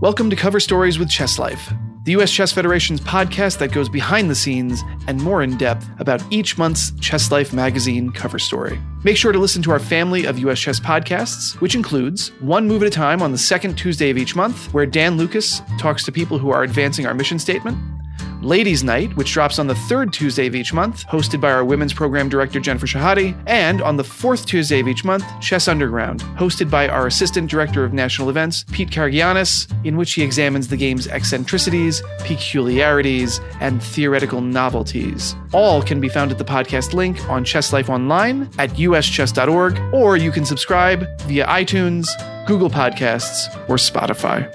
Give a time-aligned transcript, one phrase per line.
[0.00, 2.30] Welcome to Cover Stories with Chess Life, the U.S.
[2.32, 6.90] Chess Federation's podcast that goes behind the scenes and more in depth about each month's
[7.00, 8.80] Chess Life magazine cover story.
[9.04, 10.58] Make sure to listen to our family of U.S.
[10.58, 14.34] Chess podcasts, which includes One Move at a Time on the second Tuesday of each
[14.34, 17.76] month, where Dan Lucas talks to people who are advancing our mission statement.
[18.42, 21.92] Ladies Night, which drops on the third Tuesday of each month, hosted by our women's
[21.92, 26.70] program director Jennifer Shahade, and on the fourth Tuesday of each month, Chess Underground, hosted
[26.70, 31.06] by our assistant director of national events, Pete Karagianis, in which he examines the game's
[31.06, 35.36] eccentricities, peculiarities, and theoretical novelties.
[35.52, 40.16] All can be found at the podcast link on Chess Life Online at uschess.org, or
[40.16, 42.06] you can subscribe via iTunes,
[42.46, 44.50] Google Podcasts, or Spotify.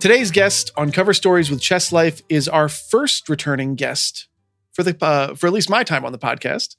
[0.00, 4.28] Today's guest on Cover Stories with Chess Life is our first returning guest
[4.72, 6.76] for the uh, for at least my time on the podcast.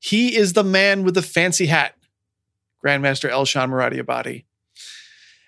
[0.00, 1.94] He is the man with the fancy hat,
[2.84, 4.46] Grandmaster Elshan Moradiabadi.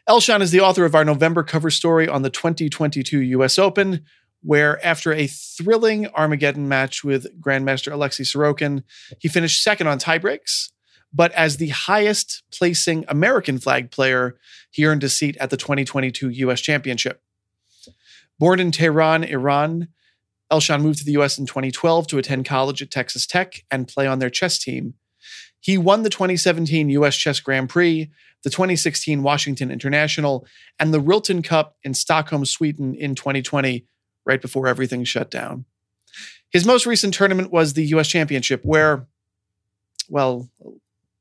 [0.09, 4.05] Elshan is the author of our November cover story on the 2022 US Open,
[4.43, 8.85] where after a thrilling Armageddon match with Grandmaster Alexei Sorokin,
[9.19, 10.71] he finished second on tiebreaks
[11.19, 14.37] but as the highest placing American flag player,
[14.71, 17.21] he earned a seat at the 2022 US Championship.
[18.39, 19.89] Born in Tehran, Iran,
[20.49, 24.07] Elshan moved to the US in 2012 to attend college at Texas Tech and play
[24.07, 24.95] on their chess team.
[25.59, 28.09] He won the 2017 US Chess Grand Prix,
[28.45, 30.47] the 2016 Washington International,
[30.79, 33.85] and the Rilton Cup in Stockholm, Sweden in 2020,
[34.25, 35.65] right before everything shut down.
[36.51, 39.09] His most recent tournament was the US Championship, where,
[40.09, 40.81] well, well,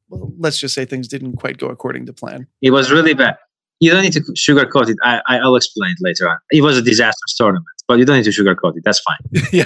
[0.10, 2.48] let's just say things didn't quite go according to plan.
[2.62, 3.38] It was really bad.
[3.80, 4.98] You don't need to sugarcoat it.
[5.04, 6.38] I, I, will explain it later on.
[6.50, 8.84] It was a disastrous tournament, but you don't need to sugarcoat it.
[8.84, 9.18] That's fine.
[9.52, 9.66] yeah.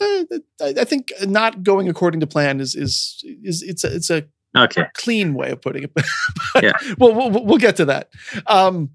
[0.00, 4.24] Uh, I think not going according to plan is is is it's a it's a
[4.56, 5.94] okay clean way of putting it.
[5.94, 6.72] but yeah.
[6.98, 8.10] Well, we'll we'll get to that.
[8.46, 8.90] Um,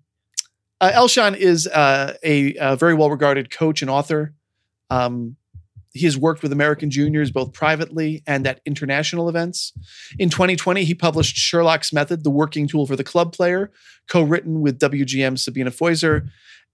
[0.79, 4.33] uh, Elshan is uh, a, a, very well regarded coach and author.
[4.89, 5.37] Um,
[5.93, 9.73] he has worked with American juniors both privately and at international events.
[10.17, 13.71] In 2020, he published Sherlock's Method, the working tool for the club player,
[14.07, 16.29] co written with WGM Sabina Foisor.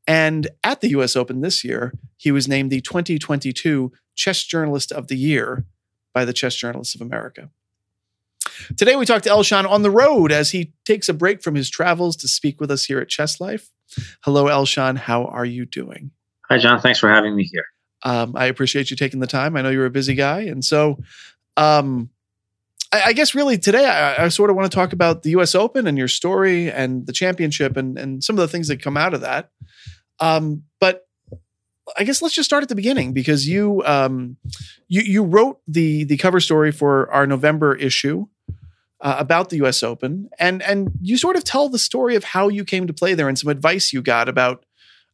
[0.06, 5.08] And at the US Open this year, he was named the 2022 Chess Journalist of
[5.08, 5.66] the Year
[6.14, 7.50] by the Chess Journalists of America.
[8.78, 11.70] Today, we talk to Elshan on the road as he takes a break from his
[11.70, 13.70] travels to speak with us here at Chess Life.
[14.22, 14.98] Hello, Elshan.
[14.98, 16.12] How are you doing?
[16.50, 16.80] Hi, John.
[16.80, 17.66] Thanks for having me here.
[18.04, 19.56] Um, I appreciate you taking the time.
[19.58, 21.00] I know you're a busy guy, and so
[21.56, 22.10] um,
[22.92, 25.56] I, I, guess really today I, I sort of want to talk about the U.S.
[25.56, 28.98] Open and your story and the championship and and some of the things that come
[28.98, 29.50] out of that.
[30.20, 31.08] Um, but
[31.98, 34.38] I guess let's just start at the beginning because you um,
[34.88, 38.28] you you wrote the the cover story for our November issue.
[39.00, 39.84] Uh, about the U.S.
[39.84, 43.14] Open, and and you sort of tell the story of how you came to play
[43.14, 44.66] there and some advice you got about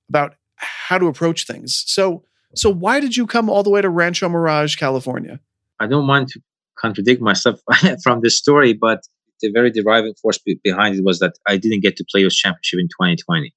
[0.07, 1.83] about how to approach things.
[1.85, 2.23] So
[2.55, 5.39] so why did you come all the way to Rancho Mirage, California?
[5.79, 6.41] I don't want to
[6.77, 7.59] contradict myself
[8.03, 9.01] from this story, but
[9.41, 12.79] the very driving force behind it was that I didn't get to play US Championship
[12.79, 13.53] in 2020.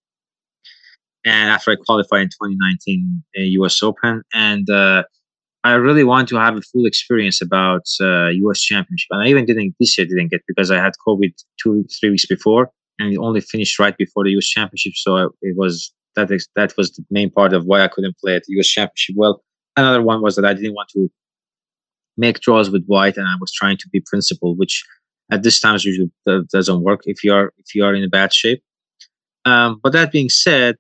[1.25, 5.05] And after I qualified in 2019 US uh, Open, and uh,
[5.65, 9.09] I really want to have a full experience about uh, US Championship.
[9.11, 12.27] And I even didn't this year didn't get because I had COVID two three weeks
[12.27, 14.93] before, and it only finished right before the US Championship.
[14.95, 18.35] So it was that is, that was the main part of why I couldn't play
[18.35, 19.15] at the US Championship.
[19.17, 19.43] Well,
[19.77, 21.11] another one was that I didn't want to
[22.17, 24.85] make draws with white, and I was trying to be principled, which
[25.31, 26.11] at this time usually
[26.53, 28.63] doesn't work if you are if you are in a bad shape.
[29.45, 30.77] Um, but that being said,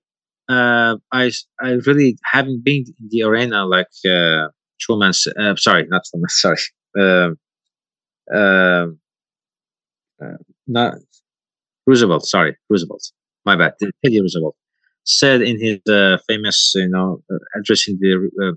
[0.48, 1.30] uh, I
[1.60, 4.48] I really haven't been in the arena like uh,
[4.80, 5.12] Truman.
[5.38, 6.28] Uh, sorry, not Truman.
[6.28, 6.58] Sorry.
[6.98, 7.30] Uh,
[8.34, 8.86] uh,
[10.22, 10.94] uh, not
[11.86, 12.26] Roosevelt.
[12.26, 13.12] Sorry, Roosevelt.
[13.44, 13.74] My bad.
[14.02, 14.56] Teddy Roosevelt
[15.06, 18.52] said in his uh, famous, you know, uh, address in the uh,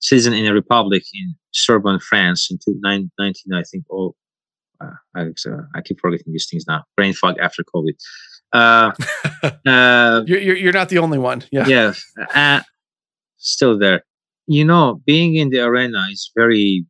[0.00, 3.10] citizen in a republic in Sorbonne, France, in 19,
[3.54, 3.84] I think.
[3.90, 4.14] Oh,
[4.80, 6.84] uh, I, uh, I keep forgetting these things now.
[6.96, 7.94] Brain fog after COVID.
[8.52, 8.92] Uh,
[10.26, 11.42] you're, you're, you're not the only one.
[11.50, 11.66] Yeah.
[11.66, 12.62] Yeah.
[13.36, 14.04] still there.
[14.46, 16.84] You know, being in the arena is very,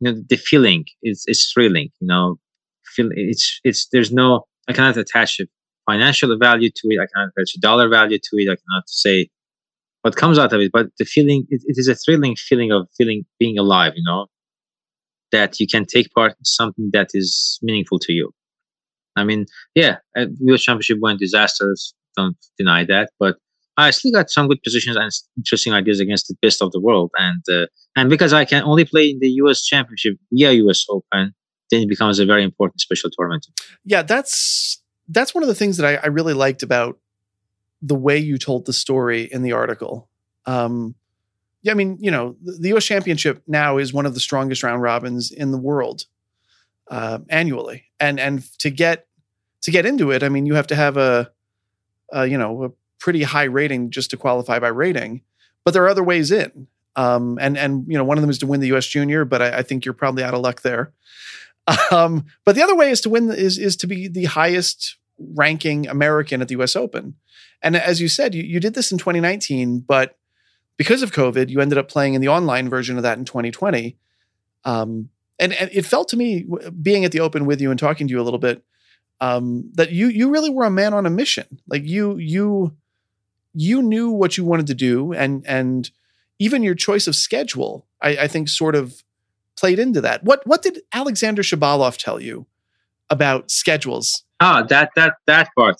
[0.00, 1.90] you know, the feeling is is thrilling.
[2.00, 2.38] You know,
[2.84, 5.50] feel it's it's there's no I cannot attach it
[5.90, 6.98] financial value to it.
[7.00, 8.48] I cannot attach a dollar value to it.
[8.54, 9.28] I cannot say
[10.02, 10.70] what comes out of it.
[10.72, 13.92] But the feeling, it, it is a thrilling feeling of feeling being alive.
[13.96, 14.26] You know,
[15.32, 18.32] that you can take part in something that is meaningful to you.
[19.16, 20.62] I mean, yeah, U.S.
[20.62, 21.94] Championship went disastrous.
[22.16, 23.10] Don't deny that.
[23.18, 23.36] But
[23.76, 27.10] I still got some good positions and interesting ideas against the best of the world.
[27.18, 27.66] And uh,
[27.96, 29.64] and because I can only play in the U.S.
[29.64, 30.84] Championship via U.S.
[30.88, 31.34] Open,
[31.70, 33.46] then it becomes a very important special tournament.
[33.84, 34.79] Yeah, that's
[35.10, 36.98] that's one of the things that I, I really liked about
[37.82, 40.08] the way you told the story in the article.
[40.46, 40.94] Um,
[41.62, 42.84] yeah, I mean, you know, the, the, U.S.
[42.84, 46.06] Championship now is one of the strongest round robins in the world
[46.90, 49.06] uh, annually, and and to get
[49.62, 51.30] to get into it, I mean, you have to have a,
[52.10, 55.22] a, you know a pretty high rating just to qualify by rating,
[55.64, 56.66] but there are other ways in.
[56.96, 58.86] Um, and and you know one of them is to win the U.S.
[58.86, 60.92] Junior, but I, I think you're probably out of luck there.
[61.92, 64.96] Um, but the other way is to win is is to be the highest
[65.34, 66.74] ranking American at the U.S.
[66.76, 67.14] Open.
[67.62, 70.16] And as you said, you, you did this in 2019, but
[70.76, 73.96] because of COVID, you ended up playing in the online version of that in 2020.
[74.64, 76.46] Um, and, and, it felt to me,
[76.80, 78.64] being at the Open with you and talking to you a little bit,
[79.20, 81.60] um, that you you really were a man on a mission.
[81.68, 82.76] Like you you
[83.54, 85.90] you knew what you wanted to do, and and
[86.38, 89.02] even your choice of schedule, I, I think, sort of
[89.58, 90.24] played into that.
[90.24, 92.46] What what did Alexander Shabalov tell you
[93.10, 94.24] about schedules?
[94.40, 95.76] Ah, that that that part.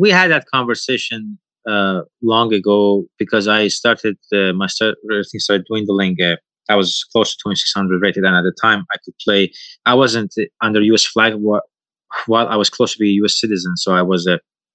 [0.00, 4.96] We had that conversation uh, long ago because I started uh, my start,
[5.36, 6.16] started dwindling.
[6.22, 6.36] Uh,
[6.68, 9.52] I was close to 2600 rated, and at the time I could play.
[9.86, 11.04] I wasn't under U.S.
[11.04, 13.40] flag while I was close to be a U.S.
[13.40, 14.34] citizen, so I was a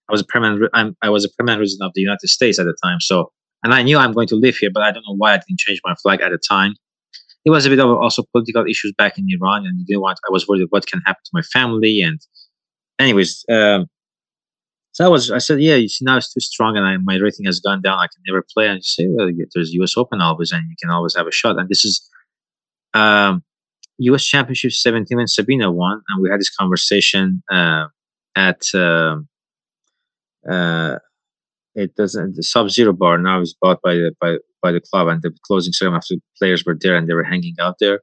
[0.09, 2.65] I was a permanent I'm, I was a permanent resident of the United States at
[2.65, 2.99] the time.
[2.99, 3.31] So,
[3.63, 5.59] and I knew I'm going to live here, but I don't know why I didn't
[5.59, 6.73] change my flag at the time.
[7.45, 10.19] It was a bit of also political issues back in Iran, and didn't want.
[10.27, 12.19] I was worried what can happen to my family, and
[12.99, 13.87] anyways, um,
[14.91, 17.15] so I was, I said, yeah, you see, now it's too strong and I, my
[17.15, 17.99] rating has gone down.
[17.99, 18.67] I can never play.
[18.67, 21.57] And you say, well, there's US Open always, and you can always have a shot.
[21.57, 22.07] And this is
[22.93, 23.43] um,
[23.99, 26.01] US Championship 17 when Sabina won.
[26.09, 27.85] And we had this conversation uh,
[28.35, 29.17] at, uh,
[30.49, 30.97] uh,
[31.75, 35.07] it doesn't, the Sub Zero bar now is bought by the, by, by the club.
[35.07, 38.01] And the closing ceremony after the players were there and they were hanging out there.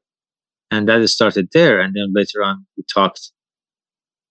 [0.70, 1.80] And that started there.
[1.80, 3.32] And then later on, we talked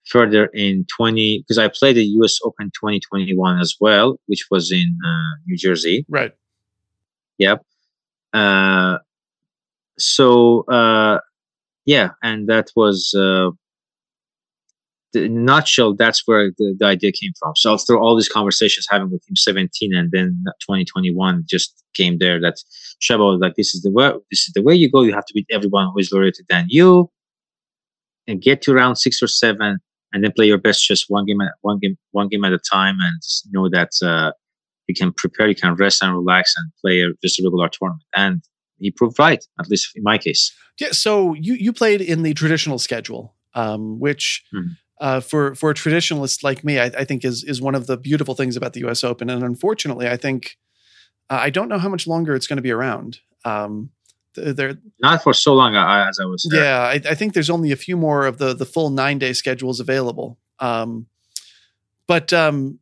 [0.09, 4.97] further in 20 because I played the US Open 2021 as well, which was in
[5.05, 6.05] uh, New Jersey.
[6.09, 6.31] Right.
[7.37, 7.63] Yep.
[8.33, 8.97] Uh,
[9.97, 11.19] so uh,
[11.85, 13.51] yeah, and that was uh,
[15.13, 15.95] the nutshell.
[15.95, 17.53] That's where the, the idea came from.
[17.55, 22.39] So after all these conversations having with him 17 and then 2021 just came there
[22.41, 22.55] that
[23.01, 25.01] Shaba was like, this is the way, this is the way you go.
[25.01, 27.09] You have to beat everyone who is lower than you
[28.27, 29.79] and get to round six or seven
[30.15, 32.57] and then play your best just one game at one game one game at a
[32.57, 33.21] time and
[33.51, 34.31] know that uh,
[34.87, 38.03] you can prepare you can rest and relax and play a, just a regular tournament.
[38.15, 38.41] And
[38.79, 40.53] he proved right at least in my case.
[40.79, 44.71] Yeah so you you played in the traditional schedule um, which mm-hmm.
[45.01, 47.97] uh, for for a traditionalist like me I, I, think is is one of the
[47.97, 49.29] beautiful things about the us open.
[49.29, 50.55] And unfortunately i think
[51.29, 53.19] uh, i don't know how much longer it's going to be around.
[53.43, 53.91] Um,
[54.35, 56.47] they're not for so long as I was.
[56.49, 56.63] There.
[56.63, 59.33] Yeah, I, I, think there's only a few more of the the full nine day
[59.33, 60.37] schedules available.
[60.59, 61.07] Um,
[62.07, 62.79] but um,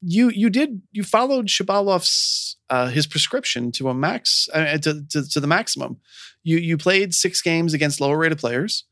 [0.00, 5.28] you you did you followed Shabalov's uh, his prescription to a max uh, to, to,
[5.28, 5.98] to the maximum.
[6.42, 8.84] You you played six games against lower rated players.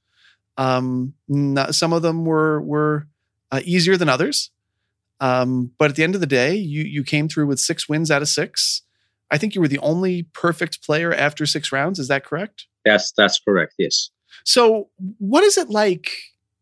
[0.56, 3.06] Um, not, some of them were were
[3.50, 4.50] uh, easier than others.
[5.20, 8.10] Um, but at the end of the day, you you came through with six wins
[8.10, 8.82] out of six.
[9.30, 11.98] I think you were the only perfect player after six rounds.
[11.98, 12.66] Is that correct?
[12.84, 13.74] Yes, that's correct.
[13.78, 14.10] Yes.
[14.44, 16.10] So, what is it like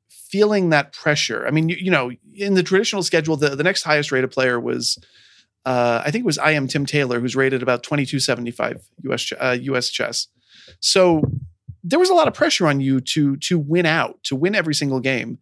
[0.08, 1.46] feeling that pressure?
[1.46, 4.58] I mean, you, you know, in the traditional schedule, the, the next highest rated player
[4.58, 4.98] was,
[5.64, 9.88] uh, I think it was IM Tim Taylor, who's rated about 2275 US, uh, US
[9.88, 10.26] chess.
[10.80, 11.22] So,
[11.84, 14.74] there was a lot of pressure on you to to win out, to win every
[14.74, 15.38] single game.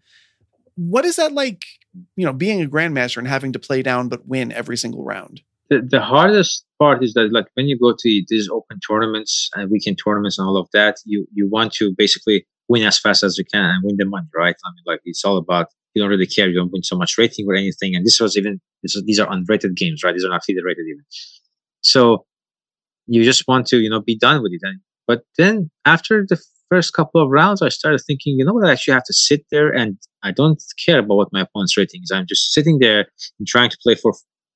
[0.76, 1.62] What is that like,
[2.14, 5.40] you know, being a grandmaster and having to play down but win every single round?
[5.68, 9.71] the, the hardest part is that like when you go to these open tournaments and
[9.71, 13.38] weekend tournaments and all of that, you you want to basically win as fast as
[13.38, 14.56] you can and win the money, right?
[14.64, 16.49] I mean, like it's all about you don't really care.
[16.49, 17.95] You don't win so much rating or anything.
[17.95, 20.12] And this was even this, these are unrated games, right?
[20.12, 21.04] These are not affiliate rated even.
[21.83, 22.25] So
[23.06, 24.61] you just want to you know be done with it.
[24.62, 28.66] And but then after the first couple of rounds, I started thinking, you know what?
[28.66, 32.00] I actually have to sit there and I don't care about what my opponent's rating
[32.02, 32.11] is.
[32.11, 33.06] I'm just sitting there
[33.38, 34.12] and trying to play for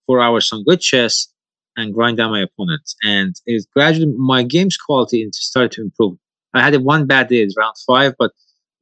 [0.06, 1.28] four hours on good chess
[1.76, 2.96] and grind down my opponents.
[3.02, 6.16] And it gradually my game's quality started to improve.
[6.54, 8.32] I had one bad day in round five, but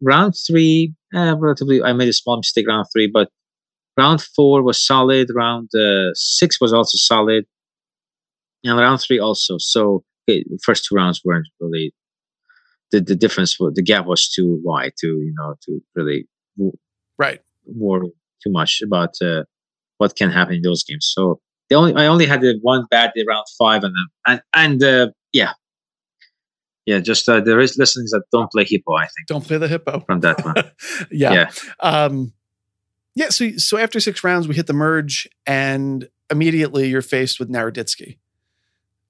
[0.03, 3.31] round three, eh, relatively, I made a small mistake round three, but
[3.97, 5.29] round four was solid.
[5.35, 7.45] Round uh, six was also solid,
[8.65, 9.57] and round three also.
[9.59, 11.93] So okay, first two rounds weren't really
[12.91, 13.57] the the difference.
[13.59, 16.27] The gap was too wide to you know to really
[17.19, 18.11] right worry
[18.43, 19.43] too much about uh,
[19.99, 21.13] what can happen in those games.
[21.15, 23.95] So the only I only had the one bad day round five and
[24.27, 25.53] and and uh, yeah,
[26.87, 26.99] yeah.
[26.99, 28.95] Just uh, there is lessons that don't play hippo.
[28.95, 30.55] I think don't play the hippo from that one.
[31.11, 31.33] yeah.
[31.33, 31.51] yeah.
[31.81, 32.33] Um,
[33.15, 33.29] yeah.
[33.29, 38.19] So so after six rounds, we hit the merge, and immediately you're faced with Naroditsky.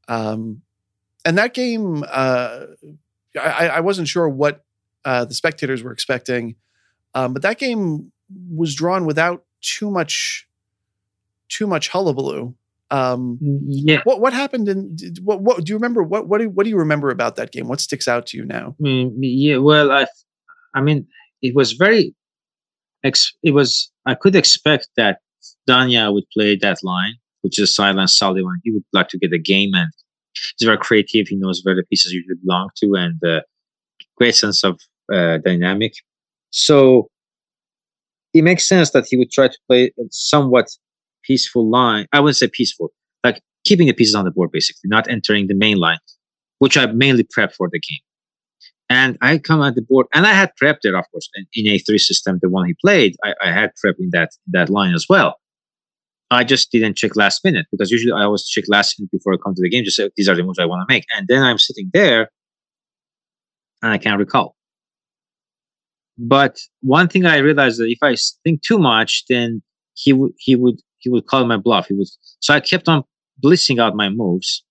[0.09, 0.63] Um,
[1.25, 2.65] and that game, uh,
[3.39, 4.65] I, I wasn't sure what
[5.05, 6.57] uh, the spectators were expecting,
[7.15, 8.11] um, but that game
[8.51, 10.48] was drawn without too much
[11.49, 12.55] too much hullabaloo.
[12.91, 14.01] Um, yeah.
[14.05, 16.03] What what happened in what what do you remember?
[16.03, 17.69] What what do what do you remember about that game?
[17.69, 18.77] What sticks out to you now?
[18.81, 19.59] Mm, yeah.
[19.59, 20.07] Well, I
[20.75, 21.07] I mean,
[21.43, 22.15] it was very.
[23.05, 23.91] Ex, it was.
[24.07, 25.21] I could expect that
[25.69, 28.61] Danya would play that line, which is silent Sullivan.
[28.65, 29.91] He would like to get a game, and
[30.57, 31.29] he's very creative.
[31.29, 33.43] He knows where the pieces usually belong to, and uh,
[34.17, 34.81] great sense of
[35.13, 35.93] uh, dynamic.
[36.51, 37.11] So
[38.35, 40.69] it makes sense that he would try to play somewhat
[41.29, 42.07] peaceful line.
[42.13, 42.91] I wouldn't say peaceful,
[43.23, 45.99] like keeping the pieces on the board, basically, not entering the main line,
[46.59, 48.01] which I mainly prep for the game.
[48.91, 51.75] And I come at the board, and I had prepped it, of course, in, in
[51.75, 53.17] A3 system, the one he played.
[53.23, 55.37] I, I had prepped in that that line as well.
[56.31, 59.37] I just didn't check last minute because usually I always check last minute before I
[59.43, 59.85] come to the game.
[59.85, 62.31] Just say these are the moves I want to make, and then I'm sitting there,
[63.83, 64.55] and I can't recall.
[66.17, 69.63] But one thing I realized that if I think too much, then
[69.95, 71.89] he would he would he would call my bluff.
[71.89, 72.09] He would
[72.41, 73.03] so I kept on
[73.43, 74.63] blitzing out my moves.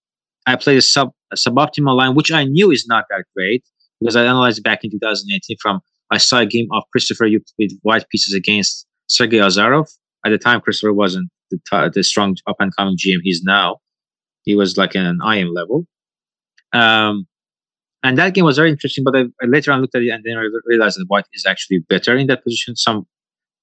[0.46, 3.63] I played a sub a suboptimal line, which I knew is not that great
[4.00, 7.79] because I analyzed back in 2018 from I saw a game of Christopher Euclid with
[7.82, 9.88] white pieces against Sergey Azarov.
[10.25, 13.77] At the time, Christopher wasn't the, t- the strong up and coming GM he's now.
[14.44, 15.86] He was like an IM level.
[16.72, 17.27] Um,
[18.03, 19.03] and that game was very interesting.
[19.03, 21.46] But I, I later on looked at it and then I realized that White is
[21.46, 22.75] actually better in that position.
[22.75, 23.06] Some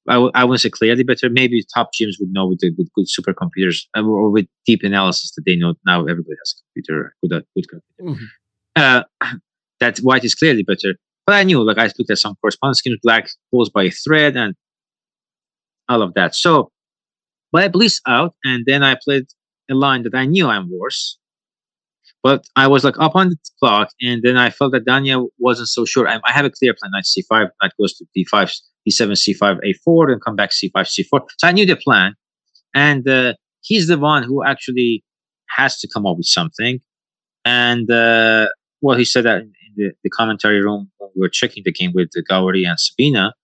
[0.08, 1.30] I w- I wouldn't say clearly better.
[1.30, 5.32] Maybe top GMs would know with, the, with good supercomputers uh, or with deep analysis
[5.34, 8.20] that they know now everybody has a computer, good, uh, good computer.
[8.20, 8.24] Mm-hmm.
[8.76, 9.02] Uh,
[9.80, 10.94] that white is clearly better.
[11.26, 14.36] But I knew, like, I looked at some correspondence schemes, black pulls by a thread
[14.36, 14.54] and
[15.88, 16.34] all of that.
[16.34, 16.70] So,
[17.50, 19.24] but I blitzed out and then I played
[19.70, 21.18] a line that I knew I'm worse.
[22.22, 25.68] But I was like up on the clock, and then I felt that Danya wasn't
[25.68, 26.08] so sure.
[26.08, 28.50] I, I have a clear plan: knight c5, knight goes to d5,
[28.88, 31.20] d7, c5, a4, and come back c5, c4.
[31.38, 32.14] So I knew the plan,
[32.74, 35.04] and uh, he's the one who actually
[35.48, 36.80] has to come up with something.
[37.44, 38.48] And uh,
[38.80, 41.92] well, he said that in the, the commentary room when we were checking the game
[41.94, 43.34] with Gauri and Sabina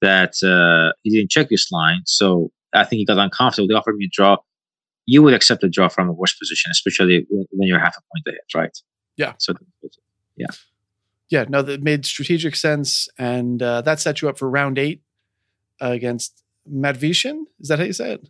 [0.00, 2.02] that uh, he didn't check this line.
[2.06, 3.66] So I think he got uncomfortable.
[3.66, 4.36] They offered me a draw
[5.08, 8.26] you would accept a draw from a worse position, especially when you're half a point
[8.26, 8.78] ahead, right?
[9.16, 9.32] Yeah.
[9.38, 9.54] So,
[10.36, 10.48] yeah.
[11.30, 13.08] Yeah, no, that made strategic sense.
[13.18, 15.02] And uh, that set you up for round eight
[15.82, 17.42] uh, against Matvishin.
[17.60, 18.28] Is that how you say it?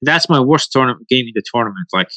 [0.00, 1.88] That's my worst tournament game in the tournament.
[1.92, 2.10] Like,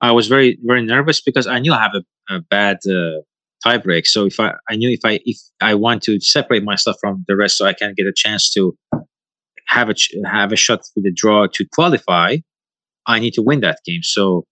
[0.00, 3.20] I was very, very nervous because I knew I have a, a bad uh,
[3.62, 4.06] tie break.
[4.06, 7.36] So if I, I knew if I, if I want to separate myself from the
[7.36, 8.76] rest so I can get a chance to
[9.68, 9.94] have a,
[10.26, 12.38] have a shot with the draw to qualify,
[13.06, 14.02] I need to win that game.
[14.02, 14.46] So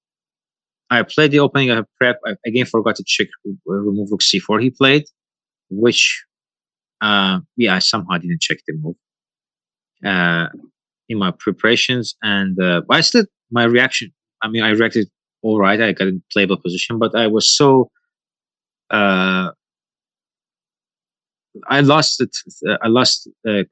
[0.90, 2.20] I played the opening I prep.
[2.26, 5.04] I again forgot to check uh, remove rook c4 he played,
[5.78, 6.24] which
[7.00, 8.96] uh, yeah, I somehow didn't check the move
[10.04, 10.48] uh,
[11.08, 12.16] in my preparations.
[12.22, 14.10] And uh, I still my reaction.
[14.42, 15.08] I mean, I reacted
[15.42, 15.80] all right.
[15.80, 17.90] I got in playable position, but I was so
[18.90, 19.50] uh,
[21.68, 22.34] I lost it.
[22.68, 23.64] Uh, I lost uh,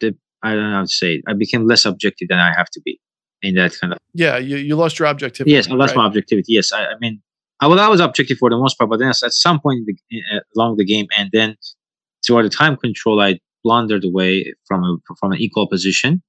[0.00, 0.16] the.
[0.42, 1.14] I don't know how to say.
[1.16, 1.24] It.
[1.28, 2.98] I became less objective than I have to be
[3.42, 6.02] in that kind of yeah you, you lost your objectivity yes i lost right?
[6.02, 7.22] my objectivity yes I, I, mean
[7.68, 9.94] well i was objective for the most part but then at some point the,
[10.34, 11.56] uh, along the game and then
[12.24, 16.22] toward the time control i blundered away from a from an equal position.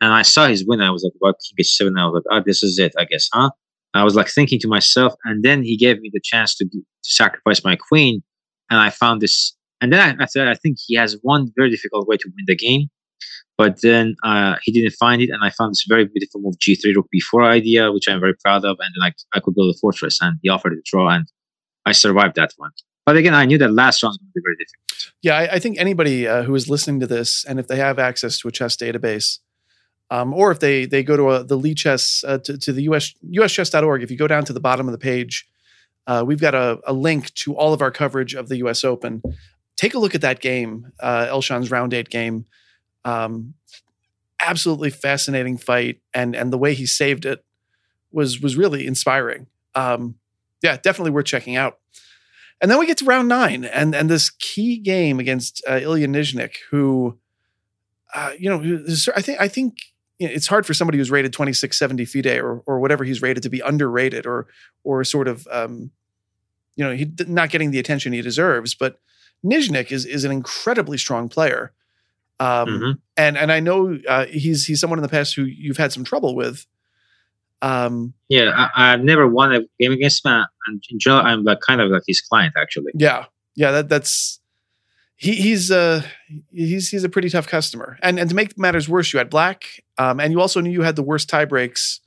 [0.00, 2.42] And i saw his win i was like about king h7 i was like oh
[2.44, 3.50] this is it i guess huh?
[3.96, 6.80] I was like thinking to myself and then he gave me the chance to, to
[7.02, 8.22] sacrifice my queen
[8.68, 11.70] and i found this and then I, I thought i think he has one very
[11.70, 12.88] difficult way to win the game
[13.56, 16.94] but then uh, he didn't find it, and I found this very beautiful move G3
[16.96, 18.76] Rook B4 idea, which I'm very proud of.
[18.80, 21.26] And like I, could build a fortress, and he offered a draw, and
[21.86, 22.70] I survived that one.
[23.06, 25.12] But again, I knew that last round was going to be very difficult.
[25.22, 27.98] Yeah, I, I think anybody uh, who is listening to this, and if they have
[27.98, 29.38] access to a chess database,
[30.10, 33.14] um, or if they they go to a, the Lichess uh, to, to the US
[33.24, 35.46] uschess.org, if you go down to the bottom of the page,
[36.06, 38.84] uh, we've got a, a, link to all of our coverage of the U.S.
[38.84, 39.22] Open.
[39.76, 42.46] Take a look at that game, uh, Elshan's round eight game.
[43.04, 43.54] Um,
[44.40, 47.44] absolutely fascinating fight, and and the way he saved it
[48.12, 49.46] was was really inspiring.
[49.74, 50.16] Um,
[50.62, 51.78] yeah, definitely worth checking out.
[52.60, 56.08] And then we get to round nine, and and this key game against uh, Ilya
[56.08, 57.18] Nyzhnyk, who,
[58.14, 58.84] uh, you know,
[59.14, 59.74] I think I think
[60.18, 63.60] it's hard for somebody who's rated 2670 FIDE or or whatever he's rated to be
[63.60, 64.46] underrated or
[64.84, 65.90] or sort of um,
[66.76, 68.74] you know he not getting the attention he deserves.
[68.74, 68.98] But
[69.44, 71.72] Nyzhnyk is is an incredibly strong player,
[72.40, 72.90] um, mm-hmm.
[73.16, 76.04] and and I know uh, he's he's someone in the past who you've had some
[76.04, 76.66] trouble with.
[77.62, 81.60] Um, yeah, I, have never won a game against him, and in general, I'm like
[81.60, 82.92] kind of like his client actually.
[82.94, 84.40] Yeah, yeah, that that's
[85.16, 86.02] he, he's uh
[86.50, 87.98] he's he's a pretty tough customer.
[88.02, 89.64] And and to make matters worse, you had Black,
[89.96, 92.00] um, and you also knew you had the worst tie breaks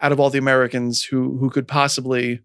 [0.00, 2.40] out of all the Americans who who could possibly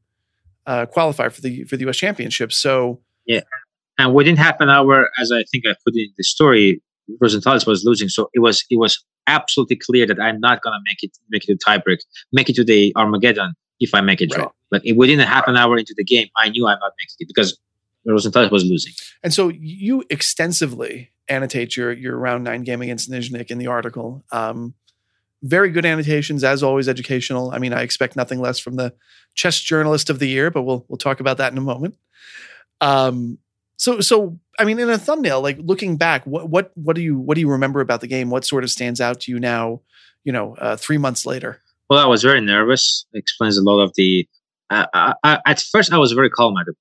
[0.66, 1.98] uh, qualify for the for the U.S.
[1.98, 2.52] Championship.
[2.52, 3.42] So yeah,
[3.98, 6.82] and within half an hour, as I think I put in the story,
[7.22, 8.10] Rosenthaler was losing.
[8.10, 11.54] So it was it was absolutely clear that I'm not gonna make it make it
[11.54, 12.00] a tiebreak,
[12.32, 14.52] make it to the Armageddon if I make a draw.
[14.72, 14.84] Right.
[14.86, 17.28] Like within a half an hour into the game, I knew I'm not making it
[17.28, 17.58] because
[18.06, 18.94] Rosenthal was losing.
[19.24, 24.24] And so you extensively annotate your your round nine game against Nyzhnyk in the article.
[24.32, 24.74] Um,
[25.42, 27.52] very good annotations, as always, educational.
[27.52, 28.94] I mean, I expect nothing less from the
[29.36, 31.96] chess journalist of the year, but we'll we'll talk about that in a moment.
[32.82, 33.38] Um,
[33.80, 37.18] so so I mean, in a thumbnail, like looking back, what what what do you
[37.18, 38.30] what do you remember about the game?
[38.30, 39.82] What sort of stands out to you now?
[40.26, 41.62] You know, uh, three months later.
[41.90, 43.06] Well, I was very nervous.
[43.14, 44.28] It explains a lot of the.
[44.70, 46.74] Uh, I, I, at first, I was very calm at the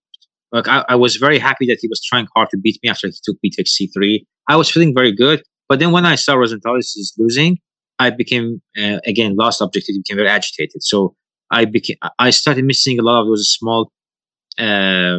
[0.51, 3.07] like I, I, was very happy that he was trying hard to beat me after
[3.07, 4.25] he took me to c3.
[4.49, 5.43] I was feeling very good.
[5.69, 7.59] But then when I saw Rosenthaler is losing,
[7.99, 10.83] I became uh, again lost objective, became very agitated.
[10.83, 11.15] So
[11.51, 13.93] I became I started missing a lot of those small
[14.59, 15.19] uh,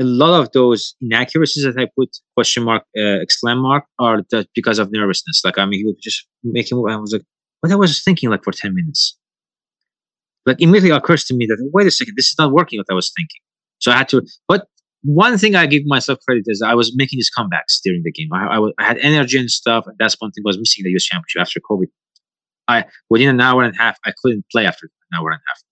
[0.00, 4.48] a lot of those inaccuracies that I put question mark uh, exclamation mark are that
[4.54, 5.42] because of nervousness.
[5.44, 6.78] Like I mean, he would just make him.
[6.88, 7.22] I was like,
[7.60, 9.16] what I was thinking like for ten minutes.
[10.46, 12.78] Like immediately occurs to me that wait a second, this is not working.
[12.78, 13.40] What I was thinking.
[13.78, 14.66] So I had to, but
[15.02, 18.28] one thing I give myself credit is I was making these comebacks during the game.
[18.32, 19.86] I, I, I had energy and stuff.
[19.86, 21.86] And that's one thing I was missing the US championship after COVID.
[22.68, 25.48] I, within an hour and a half, I couldn't play after an hour and a
[25.48, 25.62] half.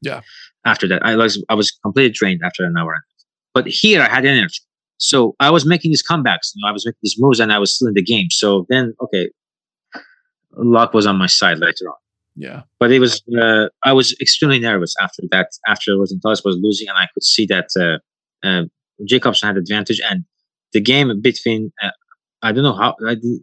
[0.00, 0.20] Yeah.
[0.64, 3.15] After that, I was, I was completely drained after an hour and a half.
[3.56, 4.60] But here I had energy.
[4.98, 6.46] So I was making these comebacks.
[6.54, 8.28] You know, I was making these moves and I was still in the game.
[8.28, 9.30] So then, okay,
[10.58, 12.00] luck was on my side later on.
[12.34, 12.62] Yeah.
[12.78, 16.98] But it was, uh, I was extremely nervous after that, after Rosenthaler was losing, and
[16.98, 18.64] I could see that uh, uh,
[19.06, 20.02] Jacobson had advantage.
[20.10, 20.26] And
[20.74, 21.96] the game between, uh,
[22.42, 23.40] I don't know how, I did,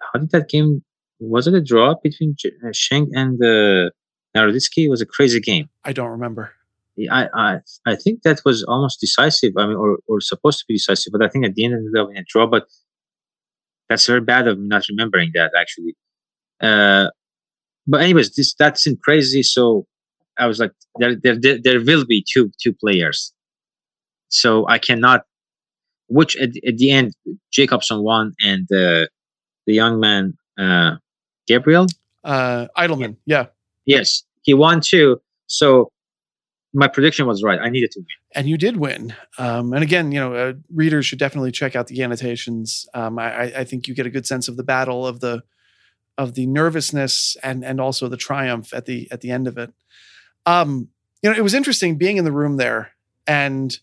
[0.00, 0.82] how did that game,
[1.20, 2.34] was it a draw between
[2.66, 3.90] uh, Schenk and uh,
[4.34, 4.86] Naroditsky?
[4.86, 5.68] It was a crazy game.
[5.84, 6.54] I don't remember.
[7.10, 9.52] I, I I think that was almost decisive.
[9.58, 11.96] I mean, or, or supposed to be decisive, but I think at the end ended
[11.98, 12.46] up in a draw.
[12.46, 12.64] But
[13.88, 15.96] that's very bad of me not remembering that actually.
[16.60, 17.10] Uh,
[17.86, 19.42] but anyways, this that seemed crazy.
[19.42, 19.86] So
[20.38, 23.32] I was like, there, there, there, there will be two two players.
[24.28, 25.22] So I cannot.
[26.08, 27.14] Which at, at the end,
[27.50, 29.06] Jacobson won, and uh,
[29.66, 30.96] the young man uh,
[31.46, 31.86] Gabriel
[32.24, 33.46] uh, Edelman, yeah,
[33.86, 35.20] yes, he won too.
[35.46, 35.90] So
[36.74, 37.60] my prediction was right.
[37.60, 39.14] I needed to win, and you did win.
[39.38, 42.86] Um, and again, you know, uh, readers should definitely check out the annotations.
[42.94, 45.42] Um, I, I, think you get a good sense of the battle of the
[46.18, 49.72] of the nervousness and and also the triumph at the at the end of it.
[50.46, 50.88] Um,
[51.22, 52.92] you know, it was interesting being in the room there
[53.26, 53.78] and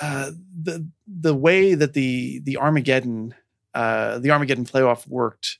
[0.00, 0.30] uh,
[0.62, 3.34] the the way that the the Armageddon
[3.74, 5.58] uh, the Armageddon playoff worked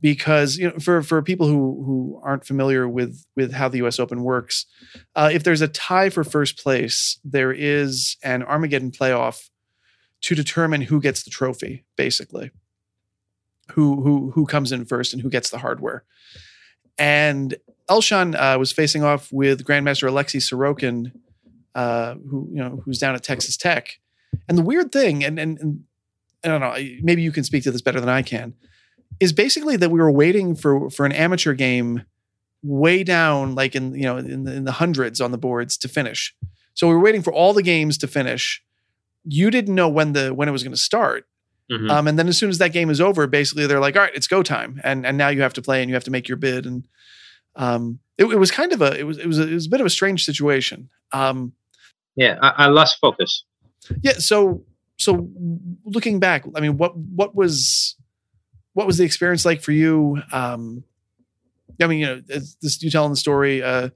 [0.00, 3.98] because you know for for people who who aren't familiar with with how the US
[3.98, 4.66] Open works
[5.16, 9.48] uh, if there's a tie for first place there is an Armageddon playoff
[10.22, 12.50] to determine who gets the trophy basically
[13.70, 16.04] who who who comes in first and who gets the hardware.
[16.98, 17.56] And
[17.88, 21.12] Elshan uh, was facing off with Grandmaster Alexei Sorokin,
[21.74, 23.98] uh, who you know who's down at Texas Tech.
[24.48, 25.84] And the weird thing, and, and and
[26.44, 28.54] I don't know, maybe you can speak to this better than I can,
[29.18, 32.04] is basically that we were waiting for for an amateur game
[32.62, 35.88] way down, like in you know in the, in the hundreds on the boards to
[35.88, 36.34] finish.
[36.74, 38.62] So we were waiting for all the games to finish.
[39.24, 41.26] You didn't know when the when it was going to start,
[41.70, 41.90] Mm-hmm.
[41.90, 44.14] Um, and then as soon as that game is over, basically they're like, all right,
[44.14, 44.80] it's go time.
[44.82, 46.66] And, and now you have to play and you have to make your bid.
[46.66, 46.88] And,
[47.54, 49.70] um, it, it was kind of a, it was, it was a, it was a
[49.70, 50.90] bit of a strange situation.
[51.12, 51.52] Um,
[52.16, 53.44] yeah, I, I lost focus.
[54.02, 54.14] Yeah.
[54.14, 54.64] So,
[54.98, 55.28] so
[55.84, 57.94] looking back, I mean, what, what was,
[58.80, 60.22] what was the experience like for you?
[60.32, 60.84] Um,
[61.82, 63.90] I mean, you know, this, you telling the story, uh,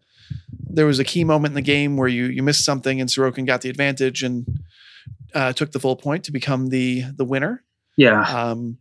[0.68, 3.46] there was a key moment in the game where you, you missed something and Sorokin
[3.46, 4.60] got the advantage and,
[5.34, 7.64] uh, took the full point to become the the winner.
[7.96, 8.20] Yeah.
[8.22, 8.76] Um,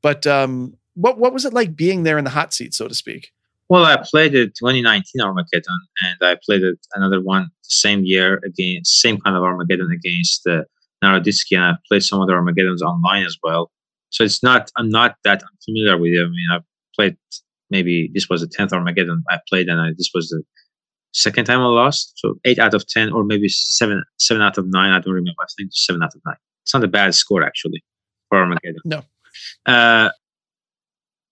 [0.00, 2.94] but um, what what was it like being there in the hot seat, so to
[2.94, 3.32] speak?
[3.68, 8.40] Well, I played the 2019 Armageddon, and I played it another one the same year
[8.44, 10.62] against same kind of Armageddon against uh,
[11.04, 13.70] Naroditsky, and I played some other Armageddons online as well.
[14.10, 14.70] So it's not.
[14.76, 16.20] I'm not that unfamiliar with it.
[16.20, 17.16] I mean, I've played.
[17.70, 20.42] Maybe this was the tenth Armageddon I played, and I, this was the
[21.12, 22.12] second time I lost.
[22.16, 24.90] So eight out of ten, or maybe seven seven out of nine.
[24.90, 25.42] I don't remember.
[25.42, 26.36] I think seven out of nine.
[26.64, 27.84] It's not a bad score actually
[28.28, 28.80] for Armageddon.
[28.84, 29.02] No.
[29.66, 30.10] Uh,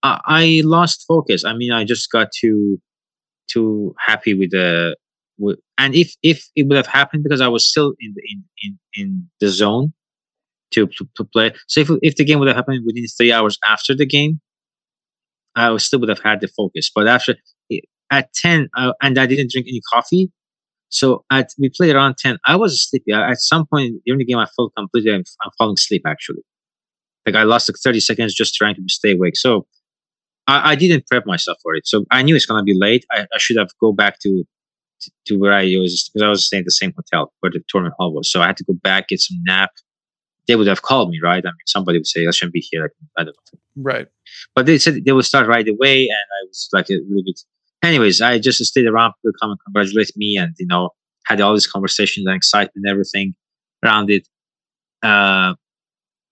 [0.03, 1.45] I, I lost focus.
[1.45, 2.81] I mean, I just got too
[3.49, 4.97] too happy with the
[5.39, 8.45] with, and if if it would have happened because I was still in the in
[8.63, 9.93] in, in the zone
[10.73, 11.53] to, to, to play.
[11.69, 14.41] So if if the game would have happened within three hours after the game,
[15.55, 16.91] I still would have had the focus.
[16.95, 17.35] But after
[18.11, 20.31] at ten, uh, and I didn't drink any coffee.
[20.89, 22.39] So at we played around ten.
[22.47, 23.13] I was sleepy.
[23.13, 26.03] At some point during the game, I felt completely I'm, I'm falling asleep.
[26.07, 26.43] Actually,
[27.27, 29.37] like I lost like thirty seconds just trying to stay awake.
[29.37, 29.67] So
[30.47, 31.87] I, I didn't prep myself for it.
[31.87, 33.05] So I knew it's gonna be late.
[33.11, 34.45] I, I should have go back to,
[35.01, 37.63] to, to where I was because I was staying at the same hotel where the
[37.69, 38.31] tournament hall was.
[38.31, 39.71] So I had to go back get some nap.
[40.49, 41.45] They would have called me, right?
[41.45, 42.93] I mean, somebody would say I shouldn't be here.
[43.19, 43.59] I don't know.
[43.77, 44.07] Right.
[44.55, 47.41] But they said they would start right away, and I was like a little bit.
[47.83, 50.91] Anyways, I just stayed around to come and congratulate me, and you know,
[51.27, 53.35] had all these conversations and excitement, and everything
[53.85, 54.27] around it.
[55.03, 55.55] Uh,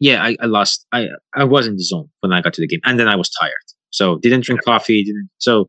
[0.00, 0.86] yeah, I, I lost.
[0.92, 3.16] I I was in the zone when I got to the game, and then I
[3.16, 3.52] was tired.
[3.90, 5.04] So didn't drink coffee.
[5.04, 5.68] Didn't so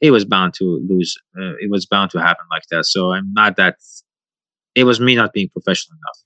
[0.00, 1.16] it was bound to lose.
[1.38, 2.86] Uh, it was bound to happen like that.
[2.86, 3.76] So I'm not that.
[4.74, 6.18] It was me not being professional enough.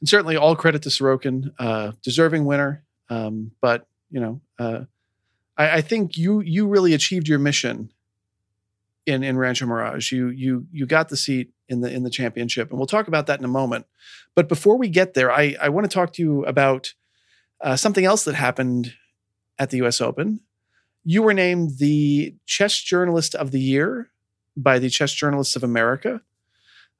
[0.00, 2.84] And certainly, all credit to Sorokin, uh, deserving winner.
[3.08, 4.84] Um, but you know, uh,
[5.56, 7.92] I, I, think you you really achieved your mission
[9.06, 10.12] in in Rancho Mirage.
[10.12, 13.26] You you you got the seat in the in the championship, and we'll talk about
[13.26, 13.86] that in a moment.
[14.34, 16.94] But before we get there, I I want to talk to you about
[17.60, 18.94] uh, something else that happened
[19.58, 20.00] at the U.S.
[20.00, 20.40] Open.
[21.04, 24.10] You were named the Chess Journalist of the Year
[24.56, 26.22] by the Chess Journalists of America.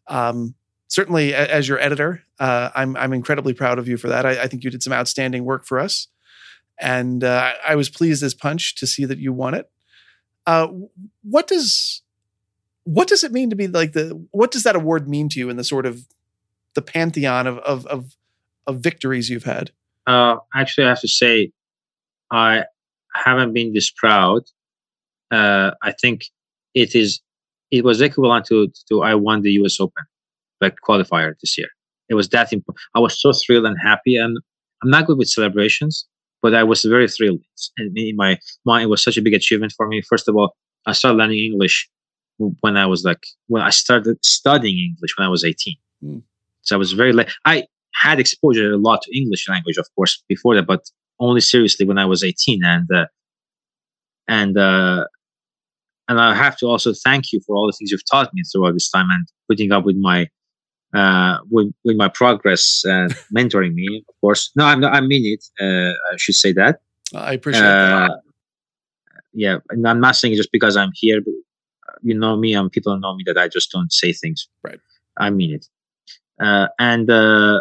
[0.07, 0.55] Um,
[0.91, 4.27] certainly, as your editor, uh, I'm I'm incredibly proud of you for that.
[4.27, 6.09] I, I, think you did some outstanding work for us,
[6.79, 9.71] and uh, I was pleased as punch to see that you won it.
[10.47, 10.69] Uh,
[11.23, 12.03] what does
[12.85, 15.49] what does it mean to be like the what does that award mean to you
[15.49, 16.07] in the sort of
[16.75, 18.17] the pantheon of of of,
[18.67, 19.71] of victories you've had?
[20.07, 21.53] Uh, actually, I have to say,
[22.31, 22.65] I
[23.15, 24.43] haven't been this proud.
[25.31, 26.25] Uh, I think
[26.75, 27.21] it is
[27.71, 29.79] it was equivalent to to I won the U.S.
[29.79, 30.05] Open,
[30.61, 31.69] like qualifier this year.
[32.09, 32.83] It was that important.
[32.95, 34.39] I was so thrilled and happy, and
[34.83, 36.07] I'm not good with celebrations,
[36.43, 37.41] but I was very thrilled.
[37.79, 40.03] And in my mind, it was such a big achievement for me.
[40.03, 41.89] First of all, I started learning English
[42.61, 45.77] when I was like when I started studying English when I was 18.
[46.05, 46.23] Mm.
[46.63, 47.29] So I was very late.
[47.45, 50.83] I had exposure a lot to English language, of course, before that, but
[51.19, 52.65] only seriously when I was 18.
[52.65, 53.07] And uh,
[54.27, 55.05] and uh,
[56.09, 58.73] and I have to also thank you for all the things you've taught me throughout
[58.73, 60.29] this time and putting up with my
[60.95, 64.05] uh, with with my progress and mentoring me.
[64.09, 65.45] Of course, no, I'm not, I mean it.
[65.61, 66.81] Uh, I should say that.
[67.15, 68.11] I appreciate that.
[68.11, 68.17] Uh,
[69.33, 71.21] yeah, and I'm not saying it just because I'm here.
[71.21, 71.35] But
[72.03, 74.49] you know me, and people know me that I just don't say things.
[74.63, 74.81] Right.
[75.19, 75.67] I mean it.
[76.41, 77.61] Uh, and uh,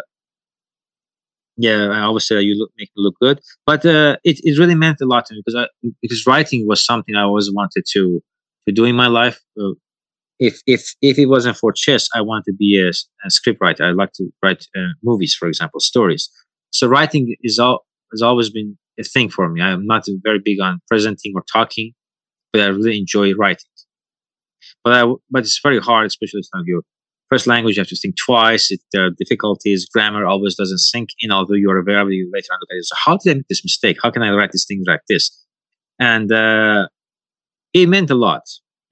[1.56, 3.40] yeah, I always say you look make me look good.
[3.66, 6.84] But uh, it it really meant a lot to me because I, because writing was
[6.84, 8.22] something I always wanted to
[8.66, 9.40] to do in my life.
[9.60, 9.72] Uh,
[10.40, 13.84] if if if it wasn't for chess, I want to be a, a script writer.
[13.84, 16.28] I like to write uh, movies, for example, stories.
[16.70, 19.60] So writing is all has always been a thing for me.
[19.60, 21.92] I'm not very big on presenting or talking,
[22.52, 23.70] but I really enjoy writing.
[24.82, 26.82] But I but it's very hard, especially if you
[27.28, 28.70] first language, you have to think twice.
[28.70, 29.86] It, there are difficulties.
[29.86, 32.26] Grammar always doesn't sink in, although you are aware of it.
[32.32, 32.60] Later on.
[32.82, 33.98] So how did I make this mistake?
[34.02, 35.30] How can I write these things like this?
[35.98, 36.88] And uh,
[37.74, 38.42] it meant a lot.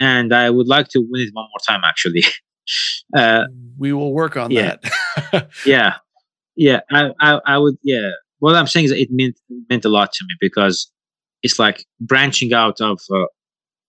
[0.00, 2.22] And I would like to win it one more time, actually.
[3.16, 3.44] uh,
[3.76, 4.76] we will work on yeah.
[5.32, 5.50] that.
[5.66, 5.94] yeah.
[6.56, 6.80] Yeah.
[6.90, 8.10] I, I, I, would, yeah.
[8.38, 10.90] What I'm saying is it meant, meant a lot to me because
[11.42, 13.24] it's like branching out of uh,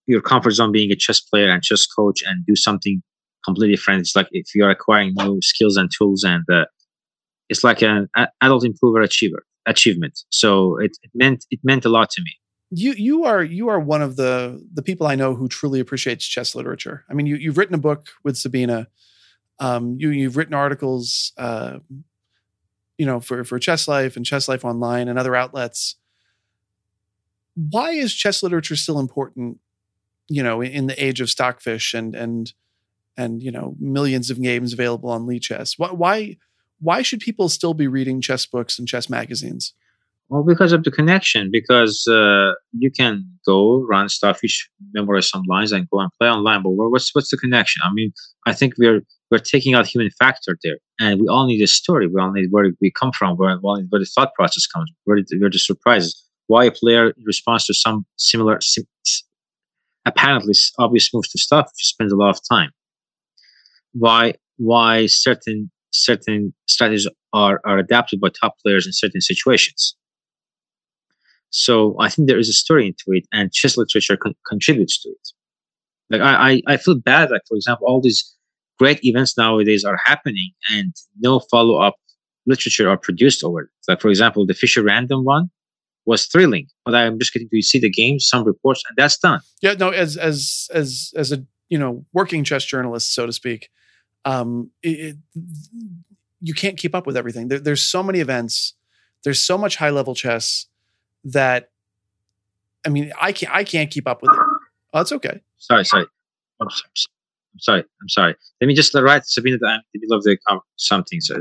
[0.08, 3.02] your comfort zone being a chess player and chess coach and do something
[3.45, 4.02] completely different.
[4.02, 6.65] It's like if you're acquiring new skills and tools, and uh,
[7.50, 8.10] it's like an
[8.41, 10.19] adult improver achiever achievement.
[10.30, 12.32] So it, it meant it meant a lot to me.
[12.71, 16.25] You you are you are one of the the people I know who truly appreciates
[16.25, 17.03] chess literature.
[17.10, 18.88] I mean, you you've written a book with Sabina.
[19.60, 21.79] Um, you you've written articles, uh,
[22.97, 25.95] you know, for for Chess Life and Chess Life Online and other outlets.
[27.55, 29.60] Why is chess literature still important?
[30.27, 32.53] You know, in the age of stockfish and and
[33.17, 35.77] and you know millions of games available on Lichess.
[35.77, 36.38] Why why
[36.79, 39.73] why should people still be reading chess books and chess magazines?
[40.29, 41.49] Well, because of the connection.
[41.51, 46.61] Because uh, you can go run Stockfish, memorize some lines, and go and play online.
[46.61, 47.81] But what's what's the connection?
[47.83, 48.13] I mean,
[48.45, 52.07] I think we're we're taking out human factor there, and we all need a story.
[52.07, 55.39] We all need where we come from, where, where the thought process comes, where the,
[55.39, 58.59] where the surprises, why a player responds to some similar,
[60.05, 62.71] apparently obvious moves to stuff spends a lot of time.
[63.93, 69.95] Why why certain certain strategies are are adapted by top players in certain situations.
[71.49, 75.09] So I think there is a story into it, and chess literature con- contributes to
[75.09, 75.27] it.
[76.09, 77.31] Like I, I, I feel bad.
[77.31, 78.35] Like for example, all these
[78.77, 81.95] great events nowadays are happening, and no follow up
[82.45, 83.69] literature are produced over it.
[83.88, 85.49] Like for example, the Fischer Random one
[86.05, 89.41] was thrilling, but I'm just getting to see the games, some reports, and that's done.
[89.62, 93.69] Yeah, no, as as as as a you know working chess journalist, so to speak,
[94.25, 95.17] um, it,
[96.41, 97.47] you can't keep up with everything.
[97.47, 98.73] There, there's so many events,
[99.23, 100.65] there's so much high level chess
[101.25, 101.69] that,
[102.86, 104.39] I mean, I can't I can't keep up with it.
[104.93, 105.41] Oh, it's okay.
[105.58, 106.05] Sorry, sorry.
[106.62, 106.91] I'm sorry.
[107.53, 107.84] I'm sorry.
[108.01, 108.36] I'm sorry.
[108.62, 111.21] Let me just write Sabina that in the middle of the um, something.
[111.21, 111.36] So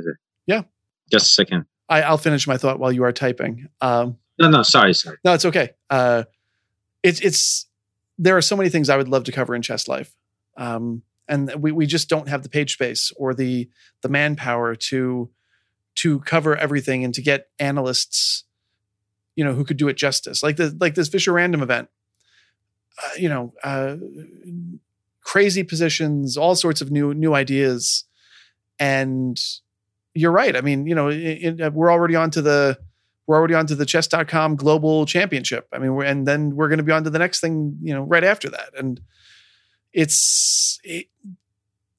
[0.47, 0.63] yeah,
[1.11, 1.67] just a second.
[1.89, 3.69] I, I'll finish my thought while you are typing.
[3.81, 5.19] Um, no, no, sorry, sorry.
[5.25, 5.71] No, it's okay.
[5.91, 6.25] Uh,
[7.03, 7.67] it's it's
[8.19, 10.15] there are so many things I would love to cover in chess life,
[10.57, 13.71] um, and we we just don't have the page space or the
[14.03, 15.31] the manpower to
[15.97, 18.45] to cover everything and to get analysts,
[19.39, 20.43] you know, who could do it justice.
[20.43, 21.89] Like the like this Fischer Random event,
[23.01, 23.95] uh, you know, uh,
[25.21, 28.03] crazy positions, all sorts of new new ideas,
[28.81, 29.39] and
[30.13, 30.57] you're right.
[30.57, 32.81] I mean, you know, it, it, we're already on to the
[33.29, 35.69] we're already on to the chess.com global championship.
[35.73, 38.03] I mean, and then we're going to be on to the next thing, you know,
[38.03, 38.71] right after that.
[38.77, 39.01] And
[39.93, 41.07] it's it,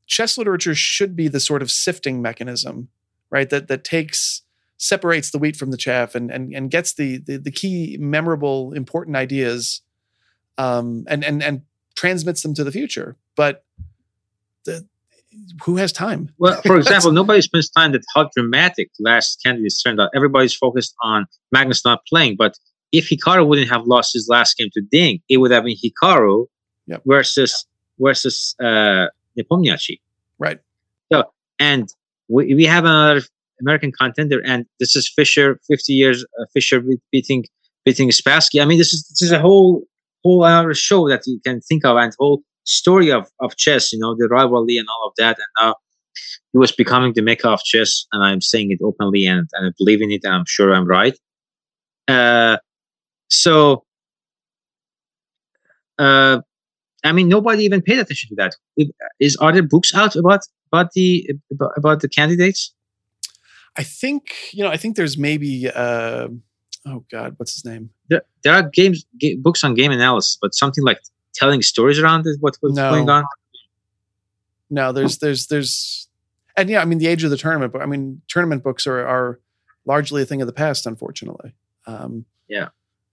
[0.07, 2.89] chess literature should be the sort of sifting mechanism,
[3.29, 3.49] right?
[3.49, 4.41] That, that takes,
[4.79, 8.73] separates the wheat from the chaff and, and, and gets the, the, the key memorable,
[8.73, 9.81] important ideas,
[10.57, 11.61] um, and, and, and
[11.95, 13.17] transmits them to the future.
[13.35, 13.65] But
[14.65, 14.87] the,
[15.63, 16.29] who has time?
[16.37, 20.09] Well, for example, nobody spends time that how dramatic last candidates turned out.
[20.15, 22.57] Everybody's focused on Magnus not playing, but
[22.91, 26.47] if Hikaru wouldn't have lost his last game to Ding, it would have been Hikaru
[26.87, 27.03] yep.
[27.05, 27.65] versus
[27.99, 29.99] versus uh, Nepomniachtchi.
[30.39, 30.59] Right.
[31.11, 31.25] So,
[31.59, 31.93] and
[32.29, 33.21] we, we have another
[33.61, 37.45] American contender, and this is Fischer, 50 years uh, Fischer beating
[37.85, 38.61] beating Spassky.
[38.61, 39.83] I mean, this is this is a whole
[40.23, 43.99] whole other show that you can think of, and whole story of, of chess, you
[43.99, 45.37] know, the rivalry and all of that.
[45.37, 45.75] And now
[46.51, 49.71] he was becoming the mecca of chess, and I'm saying it openly and, and I
[49.77, 51.17] believe in it, and I'm sure I'm right.
[52.07, 52.57] Uh,
[53.29, 53.83] so,
[55.99, 56.39] uh,
[57.03, 58.55] I mean, nobody even paid attention to that.
[59.19, 60.41] Is are there books out about
[60.71, 61.29] about the
[61.77, 62.73] about the candidates?
[63.79, 64.69] I think you know.
[64.69, 65.69] I think there's maybe.
[65.69, 66.27] Uh,
[66.85, 67.91] oh God, what's his name?
[68.09, 69.05] There, there are games
[69.37, 70.99] books on game analysis, but something like
[71.33, 72.35] telling stories around it?
[72.41, 72.91] What, what's no.
[72.91, 73.23] going on?
[74.69, 76.09] No, there's there's there's
[76.57, 78.99] and yeah, I mean the age of the tournament, but I mean tournament books are
[78.99, 79.39] are
[79.85, 81.53] largely a thing of the past, unfortunately.
[81.87, 82.67] Um, yeah,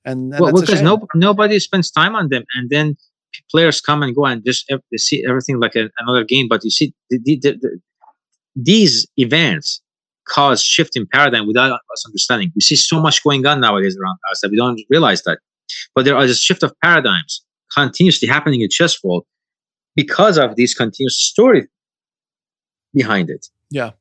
[0.05, 2.97] and, and well, because no, nobody spends time on them, and then
[3.53, 6.49] players come and go and just they see everything like a, another game.
[6.49, 7.81] But you see, the, the, the,
[8.57, 9.81] these events
[10.27, 12.53] cause shift in paradigm without us understanding.
[12.55, 15.39] We see so much going on nowadays around us that we don't realize that.
[15.95, 19.27] But there are a shift of paradigms continuously happening in chess world
[19.95, 21.67] because of these continuous story
[22.95, 23.47] behind it.
[23.71, 23.93] Yeah.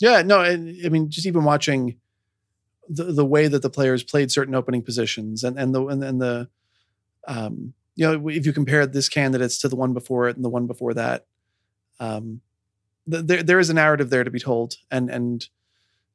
[0.00, 0.22] Yeah.
[0.22, 1.96] No, I, I mean, just even watching
[2.88, 6.20] the, the way that the players played certain opening positions and, and the, and, and
[6.20, 6.48] the,
[7.26, 10.50] um, you know, if you compare this candidates to the one before it and the
[10.50, 11.26] one before that,
[12.00, 12.40] um,
[13.10, 14.76] th- there, there is a narrative there to be told.
[14.90, 15.46] And, and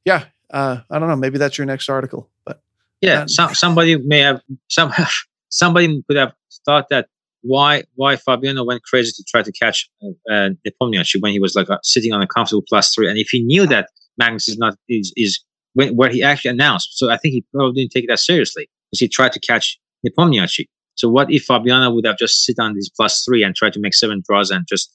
[0.06, 2.62] yeah, uh, I don't know, maybe that's your next article, but
[3.02, 4.92] yeah, some, somebody may have some,
[5.50, 6.34] somebody could have
[6.66, 7.08] thought that
[7.42, 11.56] why why Fabiano went crazy to try to catch uh, uh, Nepomniachtchi when he was
[11.56, 14.58] like uh, sitting on a comfortable plus three, and if he knew that Magnus is
[14.58, 15.40] not is is
[15.74, 18.70] when, where he actually announced, so I think he probably didn't take it that seriously
[18.92, 20.66] because he tried to catch Nepomniachtchi.
[20.96, 23.80] So what if Fabiano would have just sit on his plus three and try to
[23.80, 24.92] make seven draws and just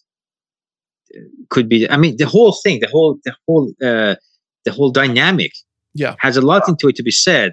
[1.51, 1.89] could be?
[1.91, 4.17] I mean, the whole thing, the whole the whole uh,
[4.65, 5.53] the whole dynamic,
[5.95, 7.53] yeah, has a lot into it to be said.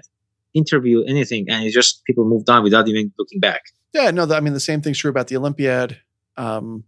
[0.54, 3.62] Interview anything, and it's just people moved on without even looking back.
[3.94, 5.98] Yeah, no, I mean the same thing's true about the Olympiad.
[6.36, 6.84] Um,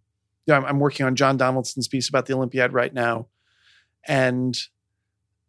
[0.46, 3.28] yeah, I'm, I'm, working on John Donaldson's piece about the Olympiad right now,
[4.06, 4.58] and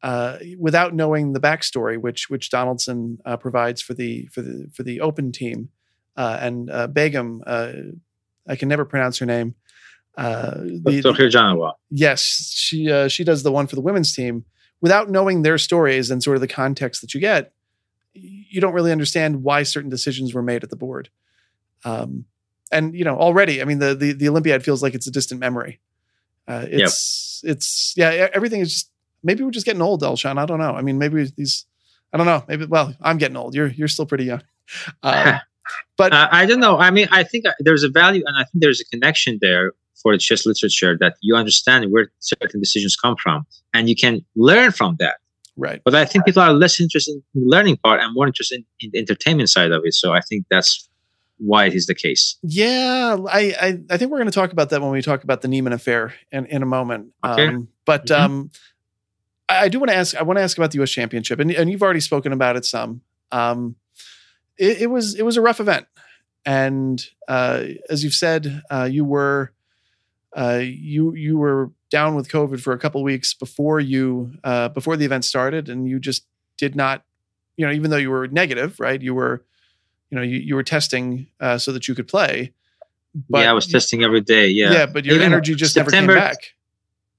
[0.02, 4.84] uh, without knowing the backstory, which which Donaldson uh, provides for the for the for
[4.84, 5.70] the Open team,
[6.16, 7.72] uh, and uh, Begum, uh,
[8.48, 9.56] I can never pronounce her name.
[10.18, 11.02] Uh, the,
[11.32, 11.74] Janawa.
[11.90, 12.22] Yes,
[12.56, 14.46] she uh, she does the one for the women's team.
[14.82, 17.54] Without knowing their stories and sort of the context that you get,
[18.14, 21.10] you don't really understand why certain decisions were made at the board.
[21.84, 22.26] Um,
[22.72, 25.40] and you know, already, I mean, the, the the Olympiad feels like it's a distant
[25.40, 25.80] memory.
[26.48, 27.52] Uh, it's yep.
[27.54, 28.92] it's yeah, everything is just
[29.24, 30.38] maybe we're just getting old, Elshan.
[30.38, 30.74] I don't know.
[30.74, 31.66] I mean, maybe these.
[32.14, 32.44] I don't know.
[32.48, 33.56] Maybe well, I'm getting old.
[33.56, 34.44] You're you're still pretty young.
[35.04, 35.40] Um,
[35.96, 36.80] but uh, I don't know.
[36.80, 39.74] I mean, I think uh, there's a value, and I think there's a connection there
[40.02, 44.26] for the chess literature that you understand where certain decisions come from, and you can
[44.36, 45.18] learn from that.
[45.58, 45.82] Right.
[45.86, 48.66] But I think people are less interested in the learning part and more interested in,
[48.82, 49.94] in the entertainment side of it.
[49.94, 50.90] So I think that's
[51.38, 52.38] why it is the case.
[52.44, 55.42] Yeah, I I, I think we're going to talk about that when we talk about
[55.42, 57.14] the Niemann affair in, in a moment.
[57.26, 57.48] Okay.
[57.48, 58.24] Um, but mm-hmm.
[58.24, 58.52] um,
[59.50, 60.16] I, I do want to ask.
[60.16, 60.92] I want to ask about the U.S.
[60.92, 63.02] Championship, and, and you've already spoken about it some.
[63.32, 63.76] Um,
[64.58, 65.88] it, it was it was a rough event,
[66.46, 69.52] and uh, as you've said, uh, you were
[70.36, 74.98] uh, you you were down with COVID for a couple weeks before you uh, before
[74.98, 76.26] the event started, and you just
[76.58, 77.04] did not,
[77.58, 79.02] you know, even though you were negative, right?
[79.02, 79.46] You were,
[80.10, 82.54] you know, you, you were testing uh, so that you could play.
[83.30, 84.48] But yeah, I was testing every day.
[84.48, 86.38] Yeah, yeah, but your even energy just September, never came back.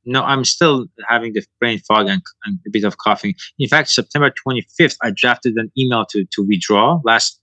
[0.04, 3.34] No, I'm still having the brain fog and, and, a bit of coughing.
[3.58, 7.00] In fact, September 25th, I drafted an email to to withdraw.
[7.02, 7.40] Last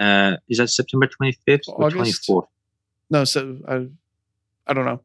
[0.00, 2.46] uh, is that September 25th or 24th?
[3.10, 3.86] No, so I,
[4.68, 5.00] I don't know.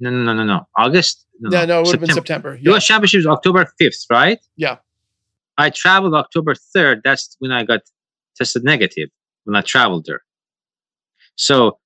[0.00, 0.66] No, no, no, no, no.
[0.76, 1.26] August.
[1.40, 2.54] No, yeah, no, it would have been September.
[2.56, 2.72] Yeah.
[2.72, 2.86] U.S.
[2.86, 4.38] Championship is October 5th, right?
[4.56, 4.78] Yeah.
[5.58, 7.02] I traveled October 3rd.
[7.04, 7.80] That's when I got
[8.36, 9.08] tested negative
[9.44, 10.22] when I traveled there.
[11.36, 11.78] So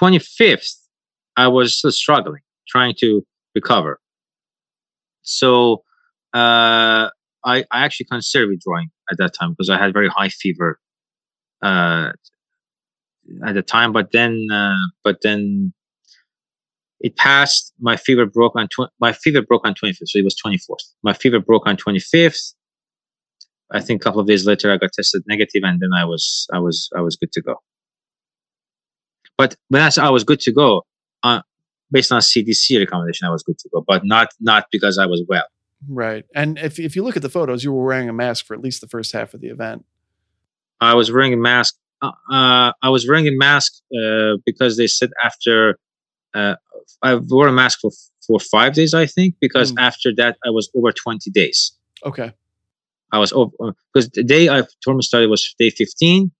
[0.00, 0.74] 25th,
[1.36, 4.00] I was still struggling, trying to recover.
[5.22, 5.84] So
[6.34, 7.10] uh,
[7.44, 10.80] I, I actually considered withdrawing at that time because I had very high fever
[11.62, 12.12] uh,
[13.44, 13.92] at the time.
[13.92, 15.72] But then, uh, but then
[17.00, 17.72] it passed.
[17.80, 20.84] My fever broke on tw- my fever broke on 25th, so it was 24th.
[21.02, 22.54] My fever broke on 25th.
[23.70, 26.46] I think a couple of days later, I got tested negative, and then I was
[26.52, 27.56] I was I was good to go.
[29.36, 30.84] But when I said I was good to go,
[31.22, 31.42] uh,
[31.90, 35.22] based on CDC recommendation, I was good to go, but not not because I was
[35.28, 35.46] well.
[35.88, 38.54] Right, and if if you look at the photos, you were wearing a mask for
[38.54, 39.84] at least the first half of the event.
[40.80, 41.76] I was wearing a mask.
[42.00, 45.78] Uh, uh I was wearing a mask uh, because they said after
[46.34, 46.56] uh,
[47.02, 47.90] I wore a mask for
[48.26, 49.80] for five days, I think, because mm.
[49.80, 51.72] after that I was over twenty days.
[52.04, 52.32] Okay.
[53.10, 53.52] I was over
[53.92, 56.30] because the day I tournament started was day fifteen,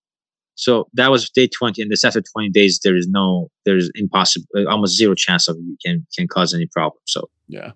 [0.55, 3.91] so that was day twenty, and this after twenty days there is no there is
[3.95, 7.01] impossible uh, almost zero chance of you can can cause any problem.
[7.07, 7.73] So yeah.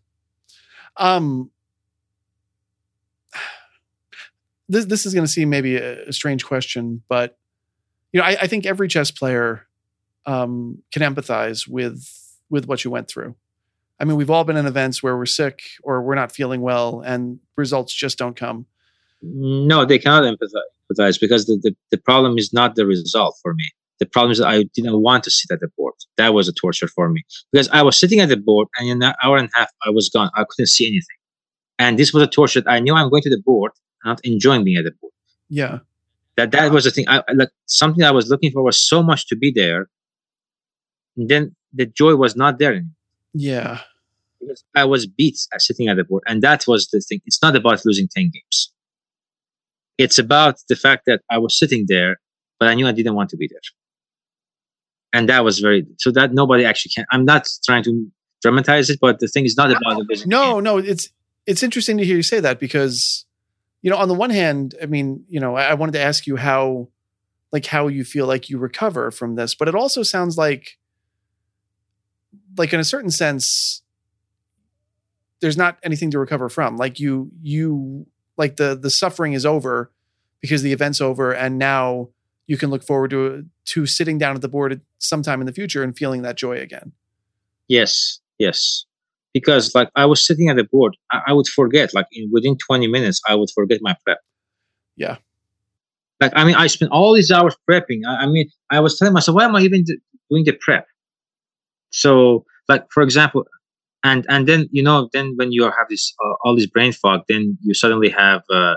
[0.97, 1.51] Um.
[4.69, 7.37] This this is going to seem maybe a, a strange question, but
[8.13, 9.67] you know I, I think every chess player
[10.25, 12.07] um, can empathize with
[12.53, 13.35] with what you went through.
[13.99, 17.01] I mean, we've all been in events where we're sick or we're not feeling well,
[17.01, 18.67] and results just don't come.
[19.23, 23.65] No, they cannot empathize because the, the, the problem is not the result for me.
[24.01, 25.95] The problem is that I didn't want to sit at the board.
[26.17, 29.03] That was a torture for me because I was sitting at the board, and in
[29.03, 30.31] an hour and a half, I was gone.
[30.35, 31.19] I couldn't see anything,
[31.79, 32.63] and this was a torture.
[32.67, 33.73] I knew I'm going to the board,
[34.05, 35.13] not enjoying being at the board.
[35.49, 35.79] Yeah,
[36.37, 37.07] that that was the thing.
[37.09, 39.89] I like something I was looking for was so much to be there,
[41.17, 42.91] And then the joy was not there anymore.
[43.35, 43.81] Yeah.
[44.41, 46.25] Because I was beat sitting at the board.
[46.27, 47.21] And that was the thing.
[47.27, 48.73] It's not about losing 10 games.
[49.99, 52.17] It's about the fact that I was sitting there,
[52.59, 53.61] but I knew I didn't want to be there.
[55.13, 57.05] And that was very, so that nobody actually can.
[57.13, 60.29] I'm not trying to dramatize it, but the thing is not about the losing.
[60.29, 60.65] No, game.
[60.65, 61.11] no, it's,
[61.47, 63.27] it's interesting to hear you say that because,
[63.83, 66.27] you know, on the one hand, I mean, you know, I, I wanted to ask
[66.27, 66.89] you how,
[67.53, 70.79] like, how you feel like you recover from this, but it also sounds like,
[72.57, 73.83] like in a certain sense
[75.41, 76.77] there's not anything to recover from.
[76.77, 79.91] Like you you like the the suffering is over
[80.41, 82.09] because the event's over and now
[82.47, 85.83] you can look forward to to sitting down at the board sometime in the future
[85.83, 86.93] and feeling that joy again.
[87.69, 88.85] Yes yes.
[89.33, 92.57] Because like i was sitting at the board i, I would forget like in, within
[92.59, 94.19] 20 minutes i would forget my prep.
[94.97, 95.17] Yeah.
[96.21, 98.01] Like i mean i spent all these hours prepping.
[98.07, 99.85] I, I mean i was telling myself why am i even
[100.31, 100.87] doing the prep
[101.93, 103.45] so, like for example,
[104.03, 107.23] and and then you know, then when you have this uh, all this brain fog,
[107.29, 108.75] then you suddenly have uh,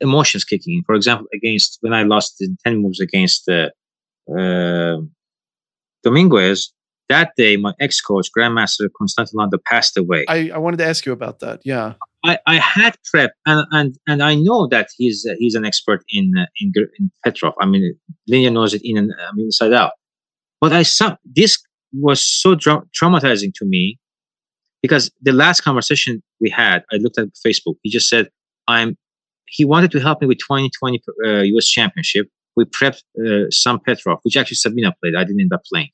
[0.00, 0.82] emotions kicking in.
[0.84, 3.70] For example, against when I lost the ten moves against uh,
[4.36, 4.98] uh,
[6.02, 6.72] Dominguez,
[7.08, 10.24] that day my ex-coach grandmaster Konstantin Landa passed away.
[10.28, 11.94] I, I wanted to ask you about that yeah.
[12.24, 16.02] I, I had prep and, and and i know that he's uh, he's an expert
[16.10, 17.54] in uh, in, in petrov.
[17.60, 17.96] I mean
[18.28, 19.92] Leinier knows it in and I mean, inside out.
[20.60, 21.58] But i saw this
[22.00, 23.98] was so dra- traumatizing to me
[24.82, 27.76] because the last conversation we had, I looked at Facebook.
[27.82, 28.28] He just said,
[28.68, 28.96] "I'm."
[29.48, 31.68] He wanted to help me with 2020 uh, U.S.
[31.68, 32.28] Championship.
[32.56, 35.14] We prepped uh, some Petrov, which actually Sabina played.
[35.14, 35.90] I didn't end up playing.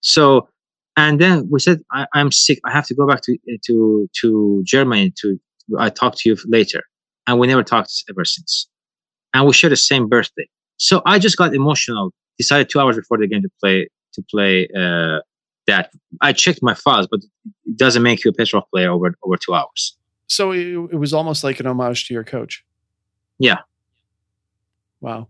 [0.00, 0.48] So
[0.96, 2.58] And then we said, I, am sick.
[2.64, 3.36] I have to go back to
[3.66, 5.12] to to Germany.
[5.20, 5.38] To
[5.78, 6.82] I talk to you later,
[7.26, 8.68] and we never talked ever since.
[9.34, 10.48] And we share the same birthday,
[10.78, 12.12] so I just got emotional.
[12.38, 15.20] Decided two hours before the game to play to play uh,
[15.66, 15.92] that.
[16.20, 17.20] I checked my files, but
[17.64, 19.96] it doesn't make you a Petrov player over over two hours.
[20.28, 22.64] So it, it was almost like an homage to your coach.
[23.38, 23.60] Yeah.
[25.00, 25.28] Wow.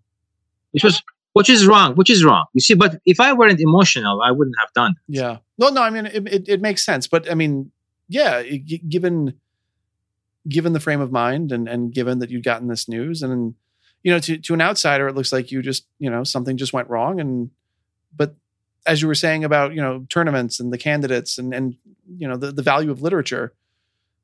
[0.73, 1.03] Which was
[1.35, 1.95] which is wrong.
[1.95, 2.47] Which is wrong.
[2.55, 4.95] You see, but if I weren't emotional, I wouldn't have done.
[5.09, 5.15] That.
[5.15, 5.37] Yeah.
[5.59, 5.83] No, no.
[5.83, 7.07] I mean, it, it, it makes sense.
[7.07, 7.71] But I mean,
[8.09, 9.35] yeah, given
[10.49, 13.55] given the frame of mind and and given that you'd gotten this news and
[14.03, 16.73] you know to to an outsider it looks like you just you know something just
[16.73, 17.51] went wrong and
[18.17, 18.37] but
[18.87, 21.77] as you were saying about you know tournaments and the candidates and and
[22.17, 23.53] you know the, the value of literature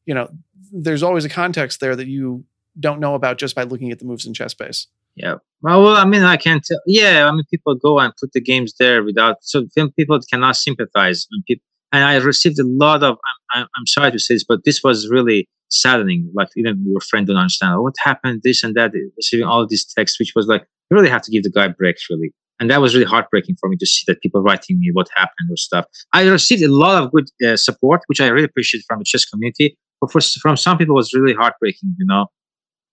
[0.07, 0.31] you know
[0.73, 2.45] there's always a context there that you
[2.81, 6.05] don't know about just by looking at the moves in chessbase yeah well, well i
[6.05, 9.37] mean i can't tell yeah i mean people go and put the games there without
[9.43, 13.19] so people cannot sympathize and people and i received a lot of
[13.55, 17.27] I'm, I'm sorry to say this but this was really saddening like even your friend
[17.27, 20.63] don't understand oh, what happened this and that receiving all these texts which was like
[20.91, 22.33] you really have to give the guy breaks really
[22.63, 25.51] and that was really heartbreaking for me to see that people writing me what happened
[25.51, 29.01] or stuff i received a lot of good uh, support which i really appreciate from
[29.01, 32.27] the chess community but for, from some people, it was really heartbreaking, you know,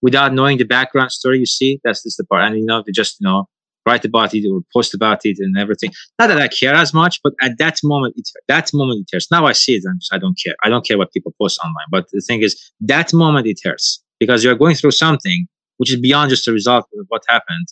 [0.01, 1.39] without knowing the background story.
[1.39, 2.43] You see, that's just the part.
[2.43, 3.45] And, you know, they just, you know,
[3.85, 5.89] write about it or post about it and everything.
[6.19, 9.31] Not that I care as much, but at that moment, it, that moment it hurts.
[9.31, 10.53] Now I see it and I don't care.
[10.63, 11.87] I don't care what people post online.
[11.89, 15.47] But the thing is, that moment it hurts because you're going through something
[15.77, 17.67] which is beyond just the result of what happened.